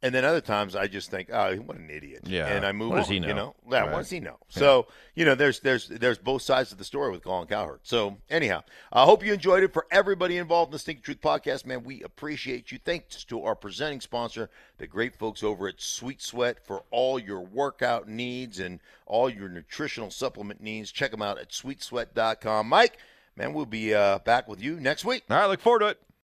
And 0.04 0.12
then 0.12 0.24
other 0.24 0.40
times 0.40 0.74
I 0.74 0.88
just 0.88 1.12
think, 1.12 1.30
oh, 1.32 1.54
what 1.56 1.76
an 1.76 1.88
idiot. 1.88 2.22
Yeah. 2.26 2.46
And 2.46 2.66
I 2.66 2.72
move 2.72 2.90
what 2.90 2.96
on. 2.96 3.00
Does 3.02 3.08
he 3.08 3.20
know? 3.20 3.28
You 3.28 3.34
know, 3.34 3.54
yeah. 3.70 3.78
Right. 3.80 3.92
What 3.92 3.98
does 3.98 4.10
he 4.10 4.18
know? 4.18 4.36
Yeah. 4.50 4.58
So 4.58 4.86
you 5.14 5.24
know, 5.24 5.36
there's 5.36 5.60
there's 5.60 5.86
there's 5.88 6.18
both 6.18 6.42
sides 6.42 6.72
of 6.72 6.78
the 6.78 6.84
story 6.84 7.12
with 7.12 7.22
Colin 7.22 7.46
Cowherd. 7.46 7.80
So 7.84 8.18
anyhow, 8.28 8.64
I 8.92 9.04
hope 9.04 9.24
you 9.24 9.32
enjoyed 9.32 9.62
it. 9.62 9.72
For 9.72 9.86
everybody 9.92 10.38
involved 10.38 10.70
in 10.70 10.72
the 10.72 10.78
Stinky 10.80 11.02
Truth 11.02 11.20
podcast, 11.20 11.66
man, 11.66 11.84
we 11.84 12.02
appreciate 12.02 12.72
you. 12.72 12.78
Thanks 12.84 13.22
to 13.24 13.44
our 13.44 13.54
presenting 13.54 14.00
sponsor, 14.00 14.50
the 14.78 14.88
great 14.88 15.14
folks 15.14 15.44
over 15.44 15.68
at 15.68 15.80
Sweet 15.80 16.20
Sweat, 16.20 16.66
for 16.66 16.82
all 16.90 17.18
your 17.18 17.40
workout 17.40 18.08
needs 18.08 18.58
and 18.58 18.80
all 19.06 19.30
your 19.30 19.48
nutritional 19.48 20.10
supplement 20.10 20.60
needs. 20.60 20.90
Check 20.90 21.12
them 21.12 21.22
out 21.22 21.38
at 21.38 21.50
sweetsweat.com. 21.50 22.68
Mike, 22.68 22.98
man, 23.36 23.52
we'll 23.52 23.66
be 23.66 23.94
uh, 23.94 24.18
back 24.20 24.48
with 24.48 24.60
you 24.60 24.80
next 24.80 25.04
week. 25.04 25.22
All 25.30 25.36
right, 25.36 25.46
look 25.46 25.60
forward 25.60 25.80
to 25.80 25.86
it. 25.88 26.00